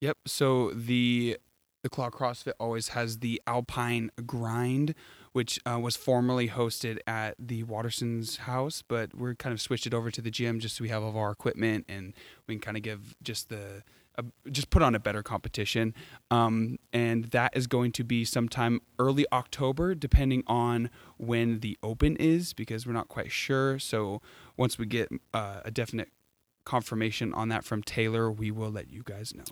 Yep. 0.00 0.18
So 0.26 0.70
the 0.72 1.38
the 1.82 1.88
Claw 1.90 2.10
CrossFit 2.10 2.52
always 2.60 2.88
has 2.88 3.18
the 3.18 3.42
Alpine 3.44 4.10
Grind, 4.24 4.94
which 5.32 5.58
uh, 5.66 5.80
was 5.80 5.96
formerly 5.96 6.48
hosted 6.48 6.98
at 7.08 7.34
the 7.40 7.64
Waterson's 7.64 8.36
house, 8.36 8.84
but 8.86 9.12
we're 9.16 9.34
kind 9.34 9.52
of 9.52 9.60
switched 9.60 9.88
it 9.88 9.92
over 9.92 10.08
to 10.12 10.22
the 10.22 10.30
gym 10.30 10.60
just 10.60 10.76
so 10.76 10.82
we 10.82 10.90
have 10.90 11.02
all 11.02 11.08
of 11.08 11.16
our 11.16 11.32
equipment 11.32 11.84
and 11.88 12.14
we 12.46 12.54
can 12.54 12.60
kind 12.60 12.76
of 12.76 12.84
give 12.84 13.16
just 13.20 13.48
the 13.48 13.82
uh, 14.18 14.22
just 14.50 14.70
put 14.70 14.82
on 14.82 14.94
a 14.94 14.98
better 14.98 15.22
competition. 15.22 15.94
Um, 16.30 16.78
and 16.92 17.26
that 17.26 17.56
is 17.56 17.66
going 17.66 17.92
to 17.92 18.04
be 18.04 18.24
sometime 18.24 18.80
early 18.98 19.26
October, 19.32 19.94
depending 19.94 20.42
on 20.46 20.90
when 21.16 21.60
the 21.60 21.78
open 21.82 22.16
is, 22.16 22.52
because 22.52 22.86
we're 22.86 22.92
not 22.92 23.08
quite 23.08 23.32
sure. 23.32 23.78
So 23.78 24.20
once 24.56 24.78
we 24.78 24.86
get 24.86 25.08
uh, 25.32 25.60
a 25.64 25.70
definite 25.70 26.10
confirmation 26.64 27.32
on 27.34 27.48
that 27.48 27.64
from 27.64 27.82
Taylor, 27.82 28.30
we 28.30 28.50
will 28.50 28.70
let 28.70 28.90
you 28.90 29.02
guys 29.04 29.34
know. 29.34 29.44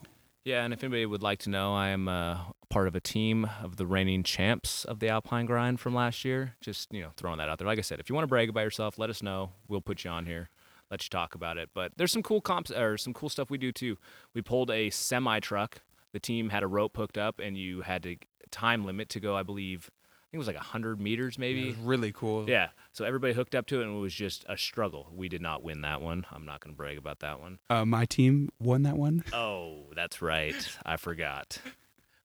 Yeah, 0.44 0.64
and 0.64 0.72
if 0.72 0.82
anybody 0.82 1.04
would 1.04 1.22
like 1.22 1.40
to 1.40 1.50
know, 1.50 1.74
I 1.74 1.88
am 1.88 2.08
uh, 2.08 2.38
part 2.70 2.88
of 2.88 2.94
a 2.94 3.00
team 3.00 3.48
of 3.62 3.76
the 3.76 3.84
reigning 3.84 4.22
champs 4.22 4.86
of 4.86 4.98
the 4.98 5.08
Alpine 5.08 5.44
Grind 5.44 5.80
from 5.80 5.94
last 5.94 6.24
year. 6.24 6.56
Just 6.62 6.92
you 6.92 7.02
know, 7.02 7.10
throwing 7.16 7.38
that 7.38 7.50
out 7.50 7.58
there. 7.58 7.66
Like 7.66 7.78
I 7.78 7.82
said, 7.82 8.00
if 8.00 8.08
you 8.08 8.14
want 8.14 8.22
to 8.22 8.28
brag 8.28 8.48
about 8.48 8.62
yourself, 8.62 8.98
let 8.98 9.10
us 9.10 9.22
know. 9.22 9.52
We'll 9.68 9.82
put 9.82 10.02
you 10.04 10.10
on 10.10 10.24
here, 10.24 10.48
let 10.90 11.02
you 11.04 11.08
talk 11.10 11.34
about 11.34 11.58
it. 11.58 11.70
But 11.74 11.92
there's 11.96 12.12
some 12.12 12.22
cool 12.22 12.40
comps 12.40 12.70
or 12.70 12.96
some 12.98 13.12
cool 13.14 13.28
stuff 13.28 13.50
we 13.50 13.58
do 13.58 13.72
too. 13.72 13.96
We 14.34 14.42
pulled 14.42 14.70
a 14.70 14.90
semi 14.90 15.40
truck. 15.40 15.82
The 16.12 16.20
team 16.20 16.48
had 16.50 16.62
a 16.62 16.66
rope 16.66 16.96
hooked 16.96 17.16
up, 17.18 17.38
and 17.38 17.56
you 17.56 17.82
had 17.82 18.02
to 18.02 18.16
time 18.50 18.84
limit 18.84 19.08
to 19.10 19.20
go. 19.20 19.36
I 19.36 19.42
believe 19.44 19.90
I 19.92 20.30
think 20.30 20.34
it 20.34 20.38
was 20.38 20.46
like 20.48 20.56
100 20.56 21.00
meters, 21.00 21.38
maybe 21.38 21.60
It 21.60 21.62
maybe. 21.62 21.76
was 21.76 21.86
really 21.86 22.12
cool. 22.12 22.48
Yeah. 22.48 22.68
So 22.92 23.04
everybody 23.04 23.32
hooked 23.34 23.54
up 23.54 23.66
to 23.66 23.80
it, 23.80 23.84
and 23.86 23.96
it 23.96 24.00
was 24.00 24.14
just 24.14 24.44
a 24.48 24.56
struggle. 24.56 25.08
We 25.12 25.28
did 25.28 25.40
not 25.42 25.62
win 25.62 25.80
that 25.82 26.00
one. 26.02 26.24
I'm 26.32 26.44
not 26.44 26.60
going 26.60 26.72
to 26.74 26.76
brag 26.76 26.98
about 26.98 27.18
that 27.20 27.40
one. 27.40 27.58
Uh, 27.68 27.84
my 27.84 28.04
team 28.06 28.48
won 28.60 28.82
that 28.82 28.96
one. 28.96 29.24
Oh, 29.32 29.86
that's 29.94 30.20
right. 30.22 30.54
I 30.86 30.96
forgot. 30.98 31.58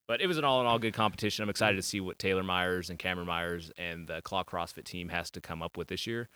But 0.07 0.21
it 0.21 0.27
was 0.27 0.37
an 0.37 0.43
all 0.45 0.61
in 0.61 0.67
all 0.67 0.77
good 0.77 0.93
competition. 0.93 1.41
I'm 1.41 1.49
excited 1.49 1.77
to 1.77 1.81
see 1.81 1.99
what 1.99 2.19
Taylor 2.19 2.43
Myers 2.43 2.91
and 2.91 2.99
Cameron 2.99 3.25
Myers 3.25 3.71
and 3.75 4.07
the 4.07 4.21
Claw 4.21 4.43
CrossFit 4.43 4.83
team 4.83 5.09
has 5.09 5.31
to 5.31 5.41
come 5.41 5.63
up 5.63 5.75
with 5.77 5.87
this 5.87 6.05
year. 6.05 6.29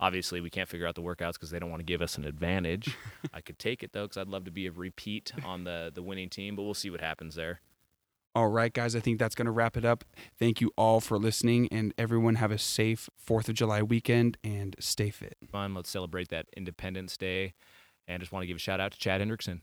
Obviously, 0.00 0.40
we 0.40 0.50
can't 0.50 0.68
figure 0.68 0.86
out 0.86 0.94
the 0.94 1.02
workouts 1.02 1.34
because 1.34 1.50
they 1.50 1.58
don't 1.58 1.70
want 1.70 1.80
to 1.80 1.84
give 1.84 2.02
us 2.02 2.18
an 2.18 2.24
advantage. 2.24 2.96
I 3.34 3.40
could 3.40 3.58
take 3.58 3.82
it 3.82 3.92
though 3.92 4.04
because 4.04 4.16
I'd 4.16 4.28
love 4.28 4.44
to 4.44 4.50
be 4.50 4.66
a 4.66 4.72
repeat 4.72 5.32
on 5.44 5.64
the 5.64 5.90
the 5.94 6.02
winning 6.02 6.28
team, 6.28 6.56
but 6.56 6.62
we'll 6.62 6.74
see 6.74 6.90
what 6.90 7.00
happens 7.00 7.34
there. 7.34 7.60
All 8.36 8.48
right, 8.48 8.72
guys, 8.72 8.96
I 8.96 9.00
think 9.00 9.20
that's 9.20 9.36
going 9.36 9.46
to 9.46 9.52
wrap 9.52 9.76
it 9.76 9.84
up. 9.84 10.02
Thank 10.40 10.60
you 10.60 10.72
all 10.76 11.00
for 11.00 11.18
listening, 11.18 11.68
and 11.70 11.94
everyone 11.96 12.34
have 12.34 12.50
a 12.50 12.58
safe 12.58 13.08
4th 13.24 13.48
of 13.48 13.54
July 13.54 13.80
weekend 13.80 14.38
and 14.42 14.74
stay 14.80 15.10
fit. 15.10 15.36
Fun. 15.52 15.72
Let's 15.72 15.88
celebrate 15.88 16.30
that 16.30 16.46
Independence 16.56 17.16
Day, 17.16 17.54
and 18.08 18.20
just 18.20 18.32
want 18.32 18.42
to 18.42 18.48
give 18.48 18.56
a 18.56 18.60
shout 18.60 18.80
out 18.80 18.90
to 18.90 18.98
Chad 18.98 19.20
Hendrickson. 19.20 19.60